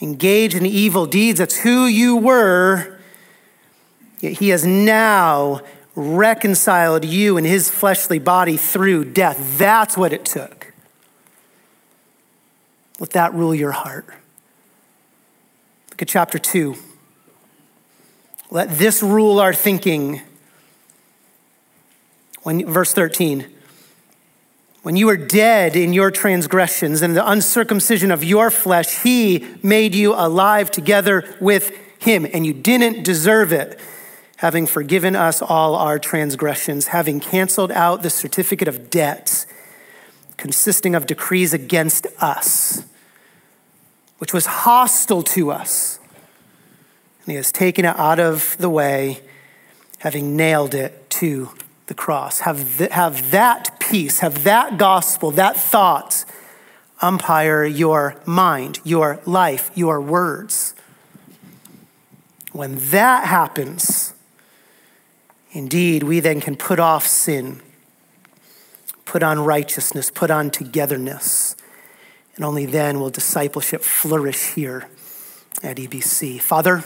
engaged 0.02 0.54
in 0.54 0.66
evil 0.66 1.06
deeds, 1.06 1.38
that's 1.38 1.56
who 1.56 1.86
you 1.86 2.18
were, 2.18 2.98
yet 4.20 4.34
he 4.34 4.50
has 4.50 4.66
now 4.66 5.62
reconciled 5.94 7.06
you 7.06 7.38
in 7.38 7.44
his 7.44 7.70
fleshly 7.70 8.18
body 8.18 8.58
through 8.58 9.06
death. 9.06 9.56
That's 9.56 9.96
what 9.96 10.12
it 10.12 10.26
took. 10.26 10.74
Let 13.00 13.12
that 13.12 13.32
rule 13.32 13.54
your 13.54 13.72
heart. 13.72 14.04
Look 15.88 16.02
at 16.02 16.08
chapter 16.08 16.38
2. 16.38 16.74
Let 18.50 18.76
this 18.76 19.02
rule 19.02 19.40
our 19.40 19.54
thinking. 19.54 20.20
When, 22.42 22.70
verse 22.70 22.92
13. 22.92 23.51
When 24.82 24.96
you 24.96 25.06
were 25.06 25.16
dead 25.16 25.76
in 25.76 25.92
your 25.92 26.10
transgressions 26.10 27.02
and 27.02 27.16
the 27.16 27.28
uncircumcision 27.28 28.10
of 28.10 28.24
your 28.24 28.50
flesh, 28.50 29.02
he 29.02 29.46
made 29.62 29.94
you 29.94 30.14
alive 30.14 30.70
together 30.70 31.36
with 31.40 31.72
him, 31.98 32.26
and 32.32 32.44
you 32.44 32.52
didn't 32.52 33.04
deserve 33.04 33.52
it, 33.52 33.78
having 34.36 34.66
forgiven 34.66 35.14
us 35.14 35.40
all 35.40 35.76
our 35.76 36.00
transgressions, 36.00 36.88
having 36.88 37.20
canceled 37.20 37.70
out 37.70 38.02
the 38.02 38.10
certificate 38.10 38.66
of 38.66 38.90
debt 38.90 39.46
consisting 40.36 40.96
of 40.96 41.06
decrees 41.06 41.54
against 41.54 42.06
us 42.18 42.82
which 44.22 44.32
was 44.32 44.46
hostile 44.46 45.24
to 45.24 45.50
us. 45.50 45.98
And 47.18 47.32
he 47.32 47.34
has 47.34 47.50
taken 47.50 47.84
it 47.84 47.96
out 47.98 48.20
of 48.20 48.56
the 48.56 48.70
way, 48.70 49.18
having 49.98 50.36
nailed 50.36 50.76
it 50.76 51.10
to 51.10 51.50
the 51.92 52.02
cross. 52.02 52.40
Have, 52.40 52.78
th- 52.78 52.90
have 52.90 53.32
that 53.32 53.78
peace, 53.78 54.20
have 54.20 54.44
that 54.44 54.78
gospel, 54.78 55.30
that 55.32 55.58
thought 55.58 56.24
umpire 57.02 57.64
your 57.64 58.16
mind, 58.24 58.80
your 58.82 59.20
life, 59.26 59.70
your 59.74 60.00
words. 60.00 60.74
When 62.52 62.76
that 62.90 63.26
happens, 63.26 64.14
indeed, 65.50 66.02
we 66.02 66.20
then 66.20 66.40
can 66.40 66.56
put 66.56 66.80
off 66.80 67.06
sin, 67.06 67.60
put 69.04 69.22
on 69.22 69.40
righteousness, 69.40 70.10
put 70.10 70.30
on 70.30 70.50
togetherness 70.50 71.56
and 72.36 72.44
only 72.44 72.64
then 72.64 73.00
will 73.00 73.10
discipleship 73.10 73.82
flourish 73.82 74.54
here 74.54 74.88
at 75.62 75.76
EBC. 75.76 76.40
Father, 76.40 76.84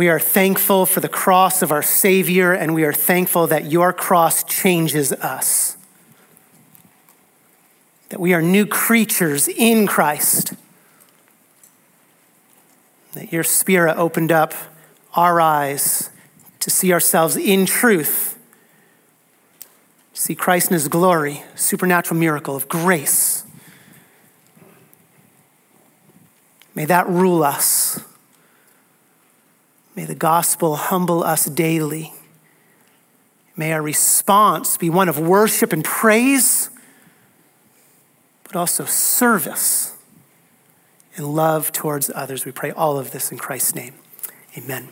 we 0.00 0.08
are 0.08 0.18
thankful 0.18 0.86
for 0.86 1.00
the 1.00 1.10
cross 1.10 1.60
of 1.60 1.70
our 1.70 1.82
Savior, 1.82 2.54
and 2.54 2.74
we 2.74 2.84
are 2.84 2.92
thankful 2.94 3.46
that 3.48 3.70
your 3.70 3.92
cross 3.92 4.42
changes 4.44 5.12
us. 5.12 5.76
That 8.08 8.18
we 8.18 8.32
are 8.32 8.40
new 8.40 8.64
creatures 8.64 9.46
in 9.46 9.86
Christ. 9.86 10.54
That 13.12 13.30
your 13.30 13.44
Spirit 13.44 13.98
opened 13.98 14.32
up 14.32 14.54
our 15.14 15.38
eyes 15.38 16.08
to 16.60 16.70
see 16.70 16.94
ourselves 16.94 17.36
in 17.36 17.66
truth, 17.66 18.38
see 20.14 20.34
Christ 20.34 20.70
in 20.70 20.74
his 20.76 20.88
glory, 20.88 21.42
supernatural 21.56 22.18
miracle 22.18 22.56
of 22.56 22.70
grace 22.70 23.44
May 26.74 26.86
that 26.86 27.08
rule 27.08 27.42
us. 27.42 27.79
May 29.94 30.04
the 30.04 30.14
gospel 30.14 30.76
humble 30.76 31.22
us 31.22 31.46
daily. 31.46 32.12
May 33.56 33.72
our 33.72 33.82
response 33.82 34.76
be 34.76 34.88
one 34.88 35.08
of 35.08 35.18
worship 35.18 35.72
and 35.72 35.84
praise, 35.84 36.70
but 38.44 38.56
also 38.56 38.84
service 38.84 39.94
and 41.16 41.26
love 41.26 41.72
towards 41.72 42.10
others. 42.14 42.44
We 42.44 42.52
pray 42.52 42.70
all 42.70 42.98
of 42.98 43.10
this 43.10 43.30
in 43.30 43.38
Christ's 43.38 43.74
name. 43.74 43.94
Amen. 44.56 44.88